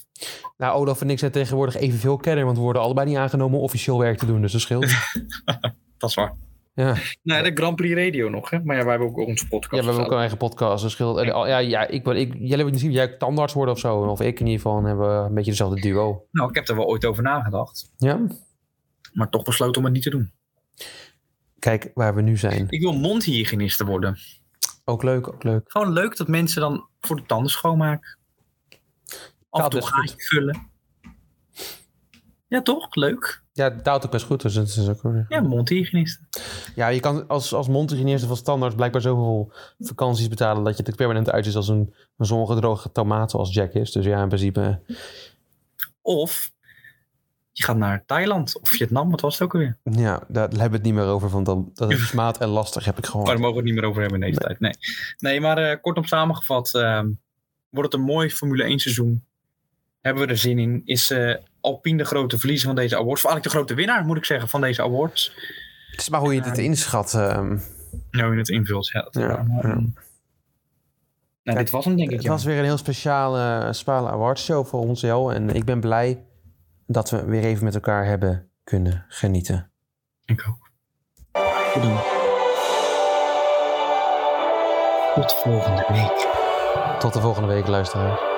[0.57, 3.65] Nou, Olaf en ik zijn tegenwoordig evenveel kenner, want we worden allebei niet aangenomen om
[3.65, 4.87] officieel werk te doen, dus dat scheelt.
[5.99, 6.35] Dat is waar.
[6.75, 6.95] ja.
[7.23, 8.61] Nou, de Grand Prix Radio nog, hè?
[8.65, 9.75] Maar ja, wij hebben ook onze podcast.
[9.75, 11.19] ja, we hebben ook een eigen podcast, dat scheelt.
[11.19, 13.97] En, al- Ja, ja, ik ben, ik, jij hebt misschien jij tandarts worden of zo,
[13.99, 16.27] of ik in ieder geval, en hebben we een beetje dezelfde duo.
[16.31, 18.21] Nou, ik heb er wel ooit over nagedacht, Ja?
[19.13, 20.33] maar toch besloten om het niet te doen.
[21.59, 22.67] Kijk waar we nu zijn.
[22.69, 24.19] Ik wil mondhygiënist worden.
[24.89, 25.71] Ook leuk, ook leuk.
[25.71, 28.19] Gewoon leuk dat mensen dan voor de tanden schoonmaken.
[29.51, 30.71] Af en toe gaatje vullen.
[32.49, 32.95] Ja, toch?
[32.95, 33.43] Leuk.
[33.53, 35.03] Ja, het daalt ook best goed, dus het is ook...
[35.03, 36.21] weer- Ja, mondhygiënist.
[36.75, 40.95] Ja, je kan als, als mondhygiënist van standaard blijkbaar zoveel vakanties betalen dat je er
[40.95, 43.93] permanent uit is als een, een zongedroogde tomaat zoals Jack is.
[43.93, 44.81] Dus ja, in principe...
[46.03, 46.53] Of
[47.59, 49.77] je gaat naar Thailand of Vietnam, wat was het ook alweer?
[49.83, 52.85] Ja, daar hebben we het niet meer over, want dan, dat is smaad en lastig,
[52.85, 53.27] heb ik gewoon.
[53.27, 54.61] daar mogen we het niet meer over hebben in deze tijd.
[54.61, 54.73] Nee,
[55.19, 57.09] nee maar eh, kortom samengevat, ehm,
[57.69, 59.25] wordt het een mooi Formule 1 seizoen.
[60.01, 60.83] Hebben we er zin in?
[60.85, 63.25] Is eh, Alpine de grote verliezer van deze awards?
[63.25, 65.33] Of eigenlijk de grote winnaar, moet ik zeggen, van deze awards.
[65.91, 67.15] Het is maar hoe je het inschat.
[67.15, 67.57] ehm.
[68.11, 68.87] Nou, je het invult.
[68.89, 69.47] Ja, dat is Ja, waar.
[69.47, 69.73] Maar, ja.
[69.73, 69.85] ehm,
[71.43, 72.15] Nou, dit was hem denk ik.
[72.15, 72.31] het ja.
[72.31, 75.31] was weer een heel speciale, speciale awardshow voor ons, Jo.
[75.31, 76.25] En ik ben blij
[76.87, 79.71] dat we weer even met elkaar hebben kunnen genieten.
[80.25, 80.71] Ik ook.
[81.73, 81.83] Goed.
[85.15, 86.35] Tot volgende week.
[86.99, 88.36] Tot de volgende week, luisteraars.